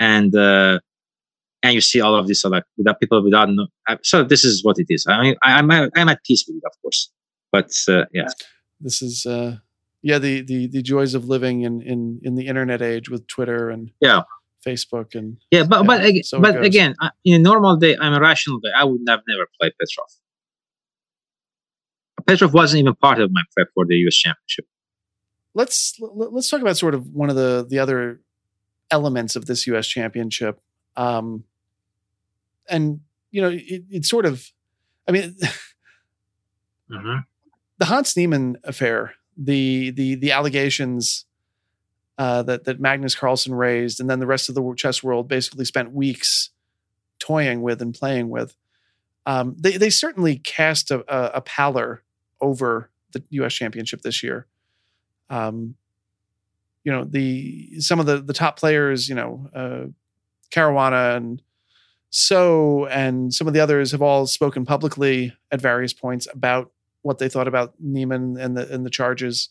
[0.00, 0.78] And, uh,
[1.62, 3.66] and you see all of this, like without people without, no,
[4.02, 5.06] so this is what it is.
[5.08, 7.10] I mean, I, I'm, I'm at peace with it, of course.
[7.50, 8.28] But uh, yeah.
[8.80, 9.56] This is uh
[10.02, 13.70] yeah the the the joys of living in in in the internet age with twitter
[13.70, 14.22] and yeah.
[14.66, 16.94] Facebook and yeah but yeah, but, so but again
[17.24, 20.08] in a normal day i'm a rational day i would have never played petrov.
[22.26, 24.66] Petrov wasn't even part of my prep for the us championship.
[25.54, 28.20] Let's let's talk about sort of one of the the other
[28.90, 30.60] elements of this us championship
[30.98, 31.44] um
[32.68, 34.52] and you know it, it's sort of
[35.08, 35.34] i mean
[36.90, 37.18] mm-hmm
[37.78, 41.24] the Hans Niemann affair, the the the allegations
[42.18, 45.64] uh, that that Magnus Carlsen raised, and then the rest of the chess world basically
[45.64, 46.50] spent weeks
[47.18, 48.54] toying with and playing with.
[49.26, 52.02] Um, they they certainly cast a, a, a, pallor
[52.40, 53.52] over the U.S.
[53.54, 54.46] Championship this year.
[55.30, 55.74] Um,
[56.82, 59.84] you know the some of the the top players, you know, uh,
[60.50, 61.42] Caruana and
[62.10, 66.72] So and some of the others have all spoken publicly at various points about
[67.02, 69.50] what they thought about Niemann and the and the charges.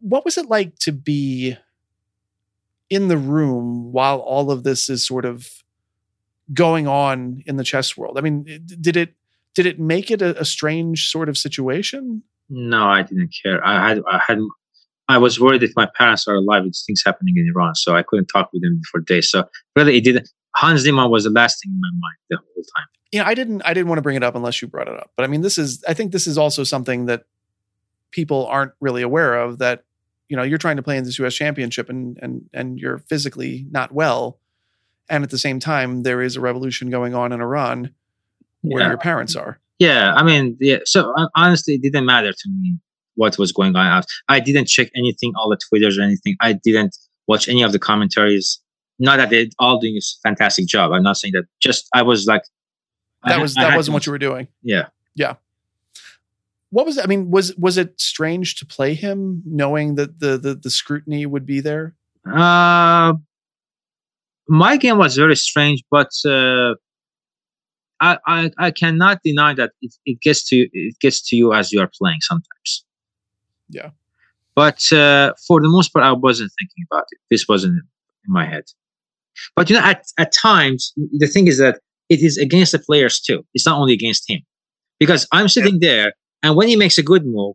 [0.00, 1.56] What was it like to be
[2.90, 5.48] in the room while all of this is sort of
[6.52, 8.18] going on in the chess world?
[8.18, 8.44] I mean,
[8.80, 9.14] did it
[9.54, 12.22] did it make it a, a strange sort of situation?
[12.48, 13.64] No, I didn't care.
[13.66, 14.38] I had I had
[15.08, 18.02] I was worried if my parents are alive, it's things happening in Iran, so I
[18.02, 19.30] couldn't talk with them for days.
[19.30, 19.44] So
[19.76, 20.28] really, it didn't.
[20.56, 23.34] Hans Niemann was the last thing in my mind the whole time you know, I
[23.34, 25.10] didn't I didn't want to bring it up unless you brought it up.
[25.16, 27.24] But I mean, this is I think this is also something that
[28.10, 29.84] people aren't really aware of that
[30.28, 33.66] you know you're trying to play in this US championship and and and you're physically
[33.70, 34.38] not well
[35.08, 37.92] and at the same time there is a revolution going on in Iran
[38.62, 38.88] where yeah.
[38.88, 39.60] your parents are.
[39.78, 40.78] Yeah, I mean, yeah.
[40.84, 42.76] So honestly, it didn't matter to me
[43.16, 44.02] what was going on.
[44.28, 46.36] I didn't check anything, all the twitters or anything.
[46.40, 46.96] I didn't
[47.26, 48.60] watch any of the commentaries.
[48.98, 50.92] Not that they're all doing a fantastic job.
[50.92, 51.44] I'm not saying that.
[51.60, 52.42] Just I was like
[53.24, 54.48] that was that wasn't what you were doing.
[54.62, 54.88] Yeah.
[55.14, 55.34] Yeah.
[56.70, 60.54] What was I mean, was was it strange to play him knowing that the the,
[60.54, 61.94] the scrutiny would be there?
[62.30, 63.14] Uh
[64.48, 66.74] my game was very strange, but uh
[67.98, 71.72] I, I, I cannot deny that it, it gets to it gets to you as
[71.72, 72.84] you are playing sometimes.
[73.68, 73.90] Yeah.
[74.54, 77.18] But uh, for the most part, I wasn't thinking about it.
[77.30, 78.64] This wasn't in my head.
[79.54, 83.20] But you know, at, at times, the thing is that it is against the players
[83.20, 83.44] too.
[83.54, 84.40] It's not only against him.
[84.98, 85.88] Because I'm sitting yeah.
[85.88, 86.12] there
[86.42, 87.54] and when he makes a good move,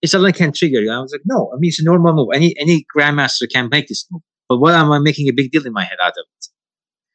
[0.00, 0.90] it suddenly can trigger you.
[0.90, 2.28] I was like, no, I mean it's a normal move.
[2.32, 4.22] Any any grandmaster can make this move.
[4.48, 6.46] But what am I making a big deal in my head out of it?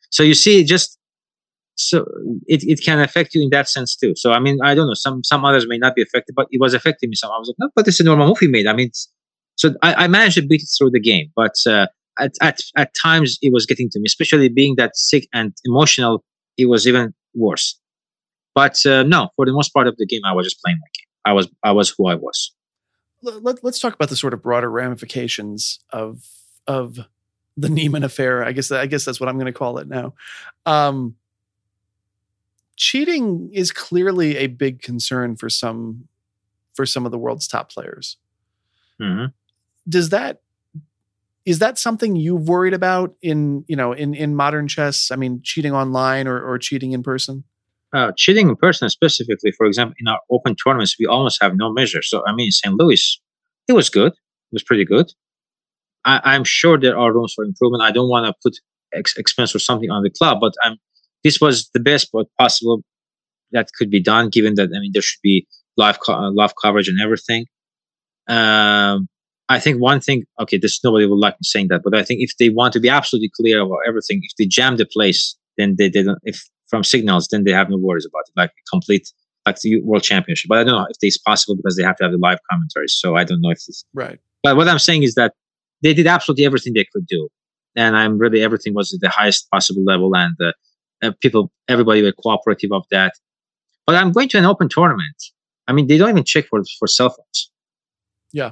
[0.10, 1.00] So you see, just
[1.76, 2.06] so
[2.46, 4.14] it, it can affect you in that sense too.
[4.16, 4.94] So I mean, I don't know.
[4.94, 7.16] Some some others may not be affected, but it was affecting me.
[7.16, 8.68] Some I was like, no, but it's a normal movie made.
[8.68, 8.92] I mean,
[9.56, 11.88] so I, I managed to beat it through the game, but uh,
[12.20, 16.24] at, at at times it was getting to me, especially being that sick and emotional
[16.58, 17.80] it was even worse.
[18.56, 20.88] But uh, no, for the most part of the game, I was just playing my
[20.94, 21.08] game.
[21.26, 22.54] I was I was who I was.
[23.22, 26.20] Let, us talk about the sort of broader ramifications of
[26.68, 27.00] of
[27.58, 28.44] the Niemann affair.
[28.44, 30.14] I guess I guess that's what I'm going to call it now.
[30.66, 31.16] Um,
[32.76, 36.08] cheating is clearly a big concern for some
[36.74, 38.18] for some of the world's top players.
[39.00, 39.26] hmm
[39.88, 40.42] Does that
[41.46, 45.12] is that something you've worried about in you know in in modern chess?
[45.12, 47.44] I mean, cheating online or or cheating in person.
[47.94, 51.72] Uh, cheating in person, specifically, for example, in our open tournaments, we almost have no
[51.72, 52.02] measure.
[52.02, 52.74] So, I mean, St.
[52.74, 53.22] Louis,
[53.68, 54.14] it was good.
[54.14, 55.14] It was pretty good.
[56.04, 57.84] I, I'm sure there are rooms for improvement.
[57.84, 58.58] I don't want to put
[58.96, 60.78] ex- expense or something on the club, but I'm.
[61.24, 62.82] This was the best possible
[63.52, 65.48] that could be done, given that I mean there should be
[65.78, 67.46] live co- uh, live coverage and everything.
[68.28, 69.08] Um,
[69.50, 72.22] I think one thing, okay, this nobody will like me saying that, but I think
[72.22, 75.76] if they want to be absolutely clear about everything, if they jam the place, then
[75.78, 76.20] they didn't.
[76.24, 79.12] If from signals, then they have no worries about it, like complete,
[79.46, 80.50] like the World Championship.
[80.50, 82.98] But I don't know if it's possible because they have to have the live commentaries.
[82.98, 83.86] So I don't know if this.
[83.94, 84.20] Right.
[84.42, 85.34] But what I'm saying is that
[85.82, 87.28] they did absolutely everything they could do,
[87.76, 90.54] and I'm really everything was at the highest possible level, and uh,
[91.12, 93.14] people, everybody were cooperative of that.
[93.86, 95.16] But I'm going to an open tournament.
[95.68, 97.52] I mean, they don't even check for for cell phones.
[98.32, 98.52] Yeah.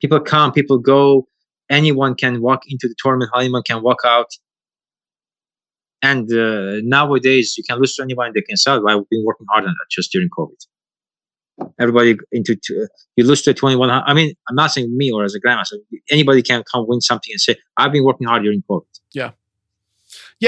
[0.00, 1.26] People come, people go.
[1.68, 3.30] Anyone can walk into the tournament.
[3.36, 4.26] Anyone can walk out.
[6.02, 8.32] And uh, nowadays, you can lose to anyone.
[8.34, 8.76] They can sell.
[8.88, 10.66] I've been working hard on that just during COVID.
[11.78, 12.86] Everybody into t-
[13.16, 13.90] you lose to 21.
[13.90, 15.74] I mean, I'm not saying me or as a grandmaster.
[16.10, 19.32] Anybody can come win something and say, "I've been working hard during COVID." Yeah,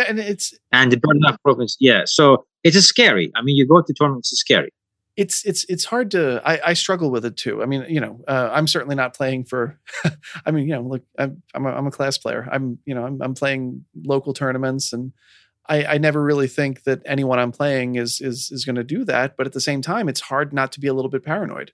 [0.09, 2.03] and it's And the of province, yeah.
[2.07, 3.31] So it is scary.
[3.37, 4.71] I mean, you go to tournaments, it's scary.
[5.17, 7.63] it's it's it's hard to I, I struggle with it too.
[7.63, 9.79] I mean, you know, uh, I'm certainly not playing for.
[10.47, 12.49] I mean, you know, look, I'm I'm a, I'm a class player.
[12.51, 15.13] I'm you know I'm I'm playing local tournaments, and
[15.69, 19.05] I I never really think that anyone I'm playing is is is going to do
[19.05, 19.37] that.
[19.37, 21.73] But at the same time, it's hard not to be a little bit paranoid.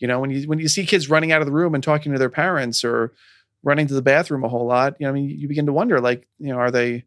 [0.00, 2.12] You know, when you when you see kids running out of the room and talking
[2.12, 3.14] to their parents or
[3.62, 6.00] running to the bathroom a whole lot, you know, I mean, you begin to wonder,
[6.00, 7.04] like, you know, are they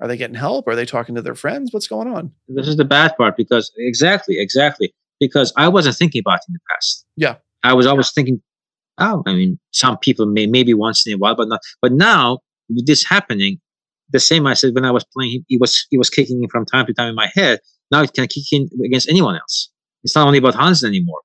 [0.00, 0.68] are they getting help?
[0.68, 1.72] Are they talking to their friends?
[1.72, 2.32] What's going on?
[2.48, 4.94] This is the bad part because exactly, exactly.
[5.18, 7.06] Because I wasn't thinking about it in the past.
[7.16, 7.36] Yeah.
[7.62, 8.42] I was always thinking,
[8.98, 11.60] oh, I mean, some people may maybe once in a while, but not.
[11.80, 13.58] But now with this happening,
[14.10, 16.66] the same I said when I was playing, it was it was kicking in from
[16.66, 17.60] time to time in my head.
[17.90, 19.70] Now it can kick in against anyone else.
[20.04, 21.20] It's not only about Hans anymore.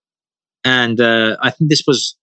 [0.63, 2.15] And uh, I think this was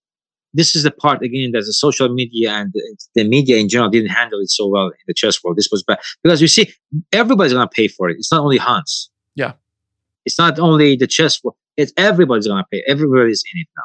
[0.53, 2.73] this is the part again that the social media and
[3.15, 5.57] the, media in general didn't handle it so well in the chess world.
[5.57, 6.73] This was bad because you see,
[7.11, 8.17] everybody's gonna pay for it.
[8.17, 9.09] It's not only Hans.
[9.35, 9.53] Yeah.
[10.25, 11.55] It's not only the chess world.
[11.77, 12.83] It's everybody's gonna pay.
[12.87, 13.83] Everybody's in it now.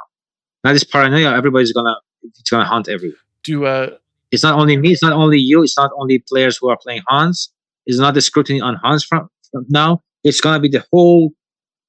[0.64, 3.18] Now this paranoia, everybody's gonna it's gonna hunt everyone.
[3.44, 3.90] Do uh
[4.30, 4.92] It's not only me.
[4.92, 5.62] It's not only you.
[5.62, 7.52] It's not only players who are playing Hans.
[7.86, 10.02] It's not the scrutiny on Hans from, from now.
[10.24, 11.32] It's gonna be the whole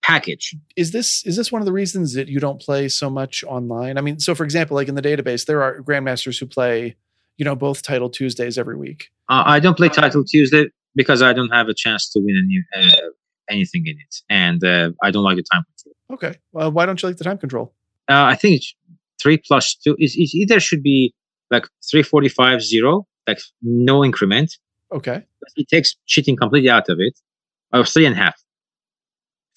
[0.05, 0.55] package.
[0.75, 3.97] is this is this one of the reasons that you don't play so much online?
[3.97, 6.95] I mean, so for example, like in the database, there are grandmasters who play,
[7.37, 9.09] you know, both title Tuesdays every week.
[9.29, 12.85] Uh, I don't play Title Tuesday because I don't have a chance to win any,
[12.85, 13.09] uh,
[13.49, 15.95] anything in it, and uh, I don't like the time control.
[16.13, 17.73] Okay, well, why don't you like the time control?
[18.07, 18.75] Uh, I think it's
[19.19, 21.15] three plus two is it either should be
[21.49, 24.57] like three forty five zero, like no increment.
[24.91, 25.25] Okay,
[25.55, 27.19] It takes cheating completely out of it,
[27.73, 28.35] or three and a half.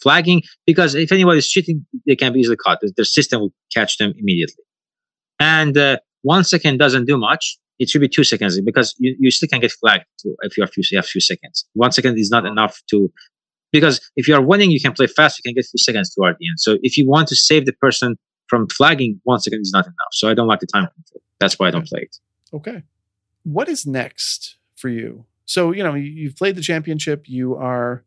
[0.03, 2.79] Flagging because if anyone is cheating, they can be easily caught.
[2.81, 4.65] The, the system will catch them immediately.
[5.41, 7.59] And uh, one second doesn't do much.
[7.79, 10.05] It should be two seconds because you, you still can get flagged
[10.43, 11.65] if you have few, you have few seconds.
[11.75, 13.11] One second is not enough to
[13.73, 15.39] because if you are winning, you can play fast.
[15.39, 16.59] You can get few seconds toward the end.
[16.59, 18.17] So if you want to save the person
[18.49, 20.13] from flagging, one second is not enough.
[20.13, 21.23] So I don't like the time control.
[21.39, 22.17] That's why I don't play it.
[22.53, 22.83] okay.
[23.45, 25.25] What is next for you?
[25.45, 27.29] So you know you- you've played the championship.
[27.29, 28.05] You are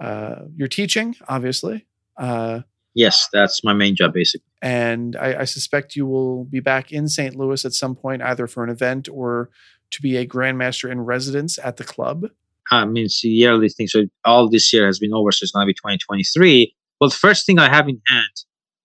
[0.00, 1.86] uh, you're teaching, obviously,
[2.18, 2.60] uh,
[2.94, 4.46] Yes, that's my main job basically.
[4.62, 7.36] and I, I suspect you will be back in St.
[7.36, 9.50] Louis at some point, either for an event or
[9.90, 12.24] to be a grandmaster in residence at the club.
[12.72, 13.86] I mean, it's a yearly thing.
[13.86, 15.30] So all this year has been over.
[15.30, 16.74] So it's going to be 2023.
[17.00, 18.30] Well, the first thing I have in hand,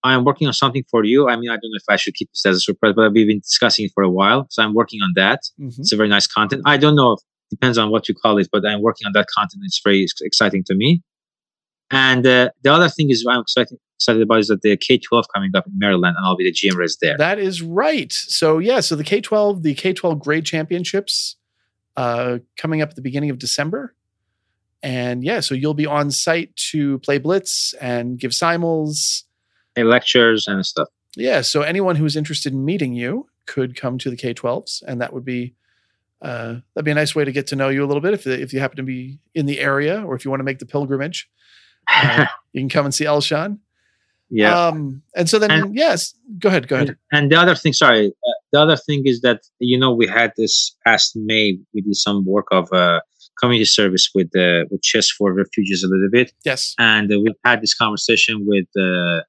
[0.03, 1.29] I am working on something for you.
[1.29, 3.27] I mean, I don't know if I should keep this as a surprise, but we've
[3.27, 4.45] been discussing it for a while.
[4.49, 5.39] So I'm working on that.
[5.59, 5.79] Mhm.
[5.79, 6.61] It's a very nice content.
[6.65, 7.17] I don't know,
[7.51, 9.61] depends on what you call it, but I'm working on that content.
[9.65, 11.03] It's very exciting to me.
[11.91, 15.51] And uh, the other thing is I'm excited, excited about is that the K12 coming
[15.55, 17.17] up in Maryland, and I'll be the GM res there.
[17.17, 18.11] That is right.
[18.11, 21.35] So yeah, so the K twelve, the K twelve grade championships,
[21.97, 23.93] uh, coming up at the beginning of December,
[24.81, 29.23] and yeah, so you'll be on site to play blitz and give simuls.
[29.75, 30.87] And lectures and stuff.
[31.15, 35.01] Yeah, so anyone who's interested in meeting you could come to the K twelves, and
[35.01, 35.55] that would be
[36.21, 38.27] uh, that'd be a nice way to get to know you a little bit if
[38.27, 40.65] if you happen to be in the area or if you want to make the
[40.65, 41.29] pilgrimage.
[41.91, 43.57] Uh, you can come and see Elshan.
[44.29, 44.67] yeah.
[44.67, 46.89] Um, and so then, And- yes, go ahead, go ahead.
[46.89, 50.07] And, and the other thing, sorry, uh, the other thing is that you know we
[50.07, 52.99] had this past May we did some work of uh,
[53.39, 56.75] community service with uh, with chess for refugees a little bit, Yes.
[56.77, 59.21] and uh, we've had this conversation with uh,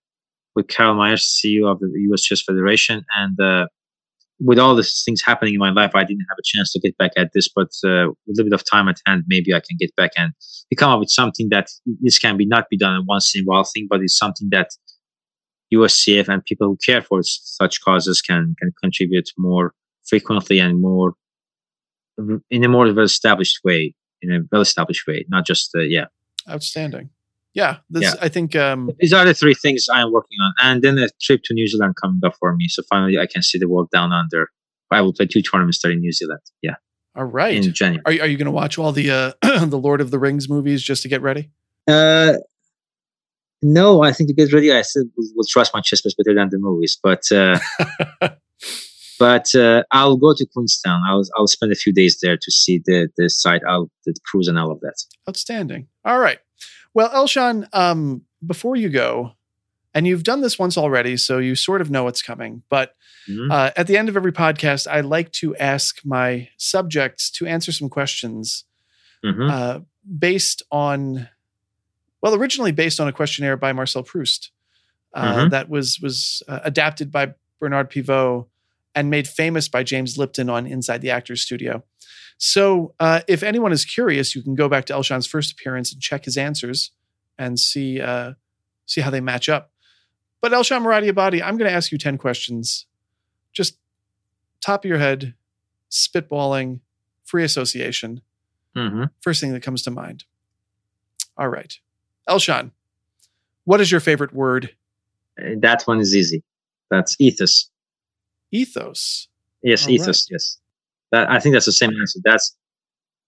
[0.55, 2.23] with Carol Myers, CEO of the U.S.
[2.23, 3.67] Chess Federation, and uh,
[4.45, 6.97] with all these things happening in my life, I didn't have a chance to get
[6.99, 7.49] back at this.
[7.49, 10.11] But uh, with a little bit of time at hand, maybe I can get back
[10.17, 10.33] and
[10.77, 11.69] come up with something that
[12.01, 14.49] this can be not be done in once in a while thing, but it's something
[14.51, 14.71] that
[15.73, 19.75] USCF and people who care for such causes can can contribute more
[20.05, 21.15] frequently and more
[22.51, 26.07] in a more well established way, in a well established way, not just uh, yeah.
[26.49, 27.11] Outstanding.
[27.55, 27.79] Yeah.
[27.91, 28.15] This Yeah.
[28.21, 31.43] I think um These are the three things I'm working on, and then a trip
[31.45, 32.69] to New Zealand coming up for me.
[32.69, 34.49] So finally, I can see the world down under.
[34.91, 36.41] I will play two tournaments there in New Zealand.
[36.61, 36.75] Yeah,
[37.15, 37.55] all right.
[37.55, 38.03] in January.
[38.05, 39.33] Are you, are you going to watch all the uh,
[39.67, 41.51] the Lord of the Rings movies just to get ready?
[41.89, 42.35] Uh,
[43.63, 46.49] no, I think to get ready, I still will, trust my chess piece better than
[46.51, 46.99] the movies.
[47.01, 47.59] But uh,
[49.19, 51.03] but uh, I'll go to Queenstown.
[51.07, 54.49] I'll I'll spend a few days there to see the the site, out the cruise,
[54.49, 54.95] and all of that.
[55.29, 55.87] Outstanding.
[56.05, 56.39] All right.
[56.95, 59.33] Well, Elshan, um, before you go,
[59.95, 62.63] and you've done this once already, so you sort of know what's coming.
[62.71, 62.95] But
[63.29, 63.51] Mhm.
[63.51, 67.73] uh, at the end of every podcast, I like to ask my subjects to answer
[67.73, 68.65] some questions
[69.25, 69.51] Mhm.
[69.51, 69.81] uh,
[70.19, 71.29] based on,
[72.23, 74.51] well, originally based on a questionnaire by Marcel Proust
[75.15, 75.51] uh, Mhm.
[75.51, 78.47] that was was uh, adapted by Bernard Pivot
[78.95, 81.85] and made famous by James Lipton on Inside the Actors Studio.
[82.39, 86.03] So, uh, if anyone is curious, you can go back to Elshan's first appearance and
[86.03, 86.91] check his answers
[87.39, 88.33] and see uh,
[88.87, 89.71] see how they match up.
[90.41, 92.87] But Elshan Moradiabadi, I'm going to ask you ten questions,
[93.53, 93.79] just
[94.61, 95.35] top of your head,
[95.91, 96.81] spitballing,
[97.25, 98.23] free association.
[98.77, 99.11] Mhm.
[99.21, 100.25] First thing that comes to mind.
[101.37, 101.79] All right,
[102.29, 102.73] Elshan,
[103.65, 104.75] what is your favorite word?
[105.37, 106.43] That one is easy.
[106.91, 107.71] That's ethos.
[108.51, 109.29] Ethos.
[109.63, 110.29] Yes, All ethos.
[110.31, 110.59] Yes,
[111.13, 112.19] that I think that's the same answer.
[112.25, 112.57] That's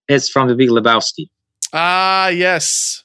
[0.07, 1.27] it's from the Big Lebowski.
[1.73, 3.03] Ah, yes.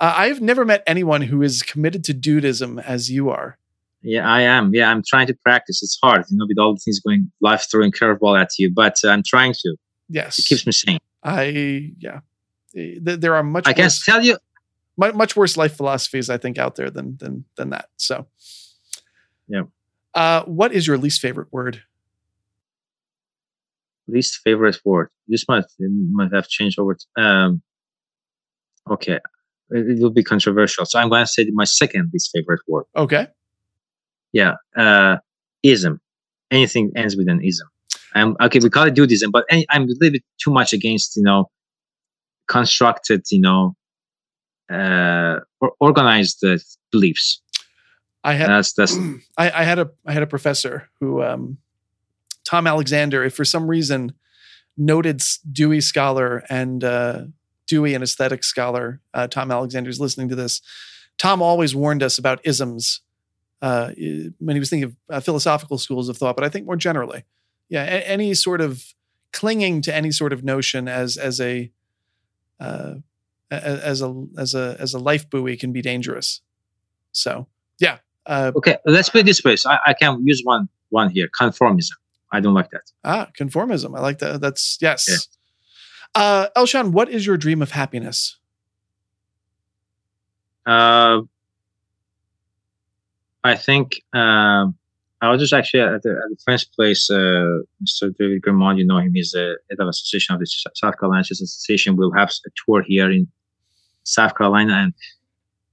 [0.00, 3.58] Uh, I've never met anyone who is committed to dudeism as you are.
[4.02, 4.74] Yeah, I am.
[4.74, 5.82] Yeah, I'm trying to practice.
[5.82, 8.72] It's hard, you know, with all the things going, life throwing curveball at you.
[8.72, 9.76] But uh, I'm trying to.
[10.08, 10.38] Yes.
[10.38, 10.98] It keeps me sane.
[11.22, 12.20] I yeah.
[12.74, 14.38] Eh, th- There are much I can worse, tell you.
[14.96, 17.88] mu- much worse life philosophies I think out there than than than that.
[17.98, 18.26] So
[19.48, 19.64] Yeah.
[20.14, 21.82] Uh, what is your least favorite word?
[24.10, 25.08] Least favorite word.
[25.28, 26.94] This might might have changed over.
[26.94, 27.62] t- Um,
[28.90, 29.18] okay,
[29.70, 30.84] it, it will be controversial.
[30.84, 32.84] So I'm going to say my second least favorite word.
[32.96, 33.26] Okay.
[34.32, 35.16] Yeah, uh,
[35.62, 36.00] ism.
[36.50, 37.68] Anything ends with an ism.
[38.16, 41.22] Okay, we call it dudeism, but any, I'm a little bit too much against you
[41.22, 41.50] know
[42.48, 43.76] constructed, you know,
[44.72, 46.58] uh, or organized uh,
[46.90, 47.40] beliefs.
[48.24, 48.96] I had That's that's
[49.38, 51.58] I, I had a I had a professor who um,
[52.50, 54.12] Tom Alexander, if for some reason
[54.76, 55.22] noted
[55.52, 57.22] Dewey scholar and uh,
[57.68, 60.60] Dewey and aesthetic scholar uh, Tom Alexander is listening to this.
[61.16, 63.02] Tom always warned us about isms
[63.62, 63.92] uh,
[64.40, 67.22] when he was thinking of uh, philosophical schools of thought, but I think more generally,
[67.68, 68.82] yeah, a- any sort of
[69.32, 71.70] clinging to any sort of notion as as a
[72.58, 72.94] uh,
[73.50, 76.40] as a as a as a life buoy can be dangerous.
[77.12, 77.46] So
[77.78, 78.78] yeah, uh, okay.
[78.86, 79.54] Let's put this way.
[79.54, 81.28] So I, I can use one one here.
[81.40, 81.99] Conformism.
[82.32, 82.90] I don't like that.
[83.04, 83.96] Ah, conformism.
[83.96, 84.40] I like that.
[84.40, 85.08] That's yes.
[85.08, 85.16] Yeah.
[86.14, 88.38] Uh, Elshan, what is your dream of happiness?
[90.66, 91.22] Uh,
[93.42, 94.76] I think um,
[95.20, 97.10] I was just actually at the, at the French place.
[97.10, 98.14] Uh, Mr.
[98.18, 99.12] David Grimond, you know him.
[99.14, 101.96] He's the head of association of the South Carolina Chess Association.
[101.96, 103.28] We'll have a tour here in
[104.04, 104.94] South Carolina, and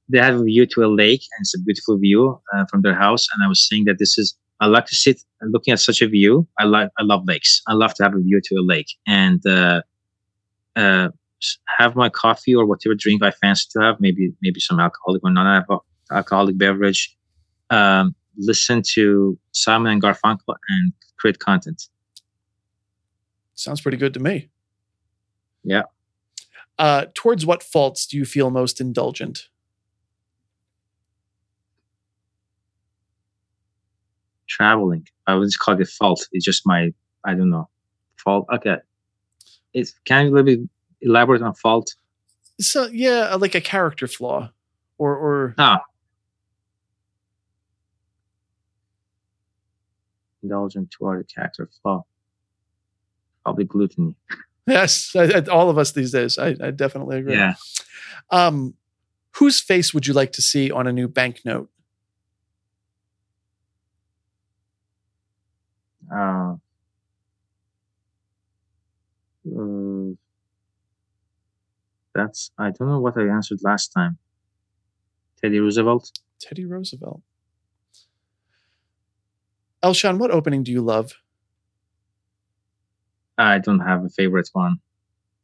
[0.09, 2.95] they have a view to a lake, and it's a beautiful view uh, from their
[2.95, 3.27] house.
[3.33, 4.35] And I was saying that this is.
[4.59, 6.47] I like to sit looking at such a view.
[6.59, 6.89] I like.
[6.97, 7.61] I love lakes.
[7.67, 9.81] I love to have a view to a lake, and uh,
[10.75, 11.09] uh,
[11.77, 15.31] have my coffee or whatever drink I fancy to have, maybe maybe some alcoholic or
[15.31, 17.15] non-alcoholic beverage.
[17.69, 21.83] Um, listen to Simon and Garfunkel and create content.
[23.55, 24.49] Sounds pretty good to me.
[25.63, 25.83] Yeah.
[26.77, 29.49] Uh, towards what faults do you feel most indulgent?
[34.47, 35.07] Traveling.
[35.27, 36.27] I would just call it fault.
[36.31, 36.93] It's just my
[37.25, 37.69] I don't know
[38.15, 38.45] fault.
[38.53, 38.77] Okay.
[39.73, 40.59] It's can you a little bit
[41.01, 41.95] elaborate on fault?
[42.59, 44.49] So yeah, uh, like a character flaw,
[44.97, 45.81] or or Ah.
[50.43, 52.03] Indulgent toward a character flaw.
[53.43, 54.15] Probably gluttony.
[54.67, 56.37] yes, I- I- all of us these days.
[56.37, 57.35] I, I definitely agree.
[57.35, 57.55] Yeah.
[58.29, 58.75] Um,
[59.35, 61.69] whose face would you like to see on a new banknote?
[66.11, 66.55] Uh,
[69.55, 70.13] uh,
[72.13, 74.17] That's I don't know what I answered last time.
[75.41, 76.11] Teddy Roosevelt.
[76.39, 77.21] Teddy Roosevelt.
[79.83, 81.13] Elshan, what opening do you love?
[83.37, 84.77] I don't have a favorite one.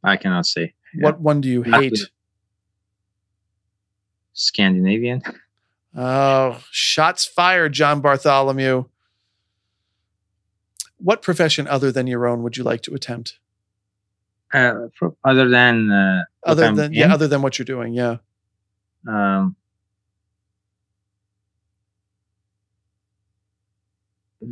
[0.03, 0.73] I cannot say.
[0.95, 1.05] Yeah.
[1.05, 1.99] What one do you hate?
[4.33, 5.21] Scandinavian.
[5.95, 8.85] Oh, shots fired, John Bartholomew.
[11.03, 13.37] What profession other than your own would you like to attempt?
[14.53, 14.87] Uh,
[15.25, 18.17] other than uh, other than yeah, other than what you're doing, yeah.
[19.07, 19.55] Um,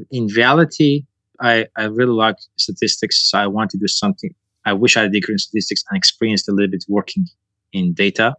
[0.09, 1.05] in reality,
[1.39, 3.29] I I really like statistics.
[3.29, 4.33] So I want to do something.
[4.65, 7.27] I wish I had a degree in statistics and experienced a little bit working
[7.71, 8.35] in data.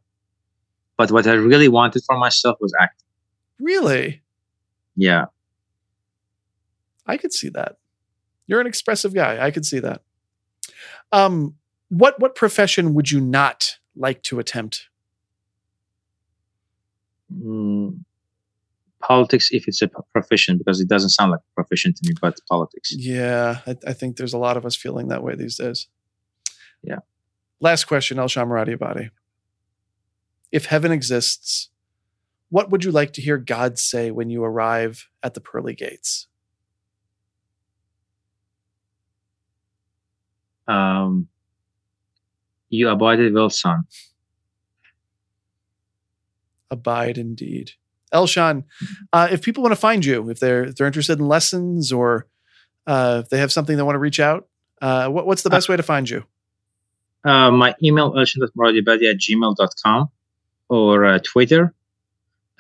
[0.97, 3.07] But what I really wanted for myself was acting.
[3.59, 4.23] Really?
[4.97, 5.27] Yeah.
[7.07, 7.77] I could see that.
[8.47, 9.45] You're an expressive guy.
[9.45, 10.03] I could see that.
[11.11, 11.57] Um,
[11.88, 14.88] what what profession would you not like to attempt?
[17.32, 18.05] Mm,
[19.03, 22.38] politics, if it's a profession, because it doesn't sound like a profession to me, but
[22.49, 22.95] politics.
[22.95, 25.88] Yeah, I, I think there's a lot of us feeling that way these days.
[26.82, 27.01] Yeah.
[27.61, 29.11] Last question, Elshan Moradiabadi.
[30.51, 31.70] If heaven exists,
[32.51, 36.26] what would you like to hear God say when you arrive at the pearly gates?
[40.69, 41.29] Um,
[42.69, 43.85] you abided well, son.
[46.71, 47.73] Abide indeed.
[48.13, 48.65] Elshan,
[49.13, 52.27] uh, if people want to find you, if they're if they're interested in lessons or
[52.87, 54.49] uh, if they have something they want to reach out,
[54.81, 56.25] uh, what, what's the best way to find you?
[57.25, 60.11] Uh, my email, elshan.moradiabadi at gmail.com
[60.69, 61.75] or uh, Twitter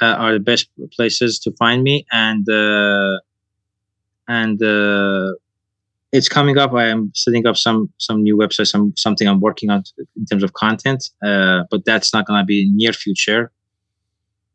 [0.00, 2.06] uh, are the best places to find me.
[2.12, 3.18] And uh
[4.28, 4.62] and
[6.12, 6.74] it's coming up.
[6.74, 9.82] I am setting up some some new website, some something I'm working on
[10.16, 11.02] in terms of content.
[11.24, 13.50] Uh, but that's not going to be near future.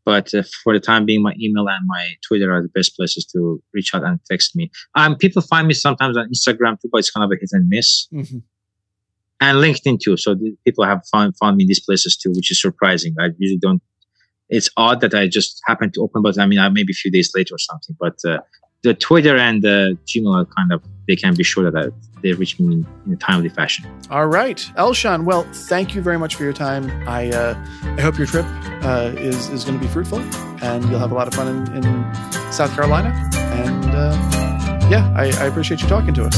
[0.05, 3.26] But uh, for the time being, my email and my Twitter are the best places
[3.34, 4.72] to reach out and text me.
[4.95, 7.68] Um, people find me sometimes on Instagram too, but it's kind of a hit and
[7.68, 8.08] miss.
[8.14, 8.38] Mm-hmm.
[9.41, 10.16] And LinkedIn too.
[10.16, 13.16] So people have found found me in these places too, which is surprising.
[13.20, 13.82] I usually don't.
[14.49, 17.12] It's odd that I just happened to open, but I mean, I maybe a few
[17.12, 17.95] days later or something.
[17.99, 18.39] But uh,
[18.84, 22.59] the Twitter and the Gmail are kind of they can be sure that they reach
[22.59, 23.86] me in, a timely fashion.
[24.09, 25.23] All right, Elshan.
[25.23, 26.91] Well, thank you very much for your time.
[27.07, 27.55] I uh,
[27.97, 28.45] I hope your trip
[28.84, 30.19] uh, is is going to be fruitful,
[30.61, 32.13] and you'll have a lot of fun in, in
[32.51, 33.09] South Carolina.
[33.36, 36.36] And uh, yeah, I, I appreciate you talking to us.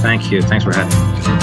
[0.00, 0.42] Thank you.
[0.42, 1.35] Thanks for having me.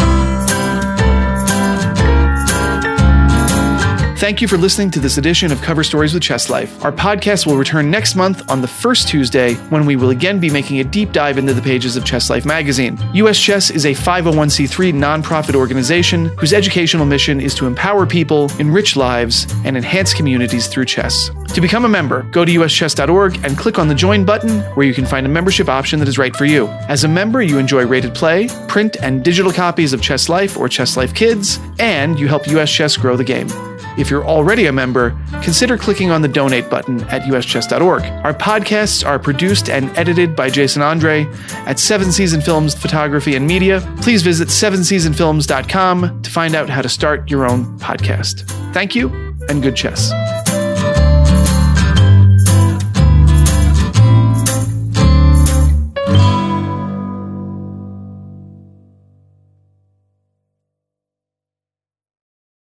[4.23, 6.81] Thank you for listening to this edition of Cover Stories with Chess Life.
[6.85, 10.49] Our podcast will return next month on the first Tuesday when we will again be
[10.49, 12.97] making a deep dive into the pages of Chess Life magazine.
[13.15, 18.95] US Chess is a 501c3 nonprofit organization whose educational mission is to empower people, enrich
[18.95, 21.29] lives, and enhance communities through chess.
[21.53, 24.93] To become a member, go to uschess.org and click on the join button where you
[24.93, 26.67] can find a membership option that is right for you.
[26.87, 30.69] As a member, you enjoy rated play, print and digital copies of Chess Life or
[30.69, 33.49] Chess Life Kids, and you help US Chess grow the game.
[33.97, 38.01] If you're already a member, consider clicking on the donate button at uschess.org.
[38.01, 41.25] Our podcasts are produced and edited by Jason Andre
[41.65, 43.81] at Seven Season Films Photography and Media.
[44.01, 48.41] Please visit sevenseasonfilms.com to find out how to start your own podcast.
[48.73, 49.09] Thank you
[49.49, 50.42] and good chess.